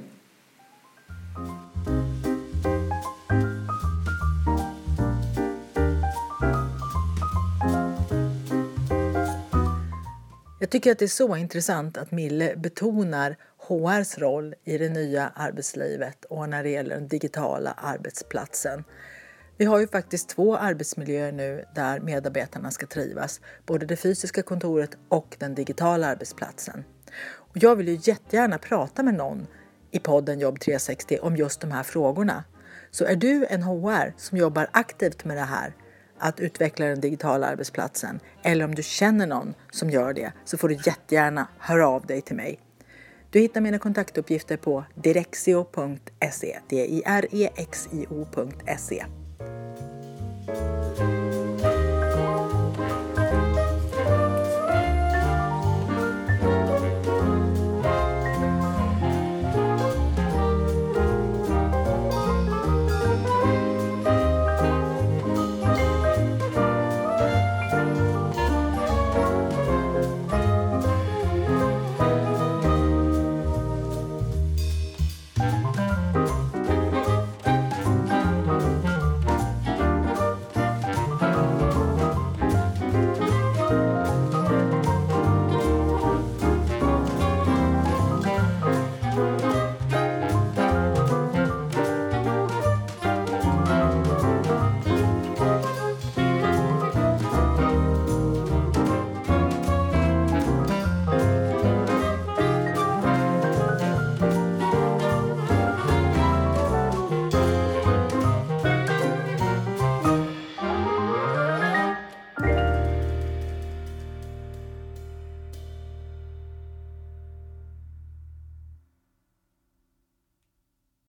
Jag 10.60 10.70
tycker 10.70 10.92
att 10.92 11.00
det 11.00 11.06
är 11.06 11.08
så 11.08 11.36
intressant 11.36 11.98
att 11.98 12.12
Mille 12.12 12.56
betonar 12.56 13.38
HRs 13.72 14.18
roll 14.18 14.56
i 14.64 14.78
det 14.78 14.90
nya 14.90 15.32
arbetslivet 15.36 16.26
och 16.26 16.50
när 16.50 16.64
det 16.64 16.70
gäller 16.70 16.96
den 16.96 17.08
digitala 17.08 17.72
arbetsplatsen. 17.72 18.84
Vi 19.58 19.66
har 19.66 19.80
ju 19.80 19.88
faktiskt 19.88 20.30
två 20.30 20.58
arbetsmiljöer 20.58 21.32
nu 21.32 21.66
där 21.76 22.00
medarbetarna 22.00 22.72
ska 22.72 22.86
trivas, 22.86 23.42
både 23.66 23.86
det 23.86 23.96
fysiska 23.96 24.44
kontoret 24.44 24.98
och 25.10 25.36
den 25.40 25.56
digitala 25.56 26.08
arbetsplatsen. 26.08 26.84
Och 27.34 27.58
jag 27.58 27.76
vill 27.76 27.88
ju 27.88 28.00
jättegärna 28.04 28.58
prata 28.58 29.04
med 29.04 29.14
någon 29.14 29.48
i 29.92 30.00
podden 30.00 30.40
Jobb 30.40 30.60
360 30.60 31.18
om 31.22 31.36
just 31.36 31.62
de 31.62 31.72
här 31.72 31.84
frågorna. 31.84 32.44
Så 32.92 33.06
är 33.06 33.16
du 33.16 33.46
en 33.46 33.64
HR 33.64 34.14
som 34.18 34.38
jobbar 34.38 34.68
aktivt 34.72 35.26
med 35.26 35.38
det 35.38 35.44
här 35.44 35.76
att 36.20 36.40
utveckla 36.40 36.86
den 36.86 37.02
digitala 37.02 37.48
arbetsplatsen 37.48 38.20
eller 38.44 38.66
om 38.66 38.76
du 38.76 38.84
känner 38.84 39.28
någon 39.28 39.54
som 39.72 39.90
gör 39.90 40.14
det 40.14 40.34
så 40.46 40.58
får 40.58 40.70
du 40.70 40.76
jättegärna 40.86 41.48
höra 41.60 41.88
av 41.88 42.06
dig 42.06 42.22
till 42.22 42.36
mig. 42.36 42.60
Du 43.34 43.40
hittar 43.40 43.62
mina 43.62 43.80
kontaktuppgifter 43.80 44.58
på 44.58 44.84
direxio.se, 44.96 46.60
d 46.70 46.86
i 46.86 47.02
r 47.06 47.28
e 47.32 47.50
x 47.58 47.90
i 47.94 48.06
o.se. 48.10 49.21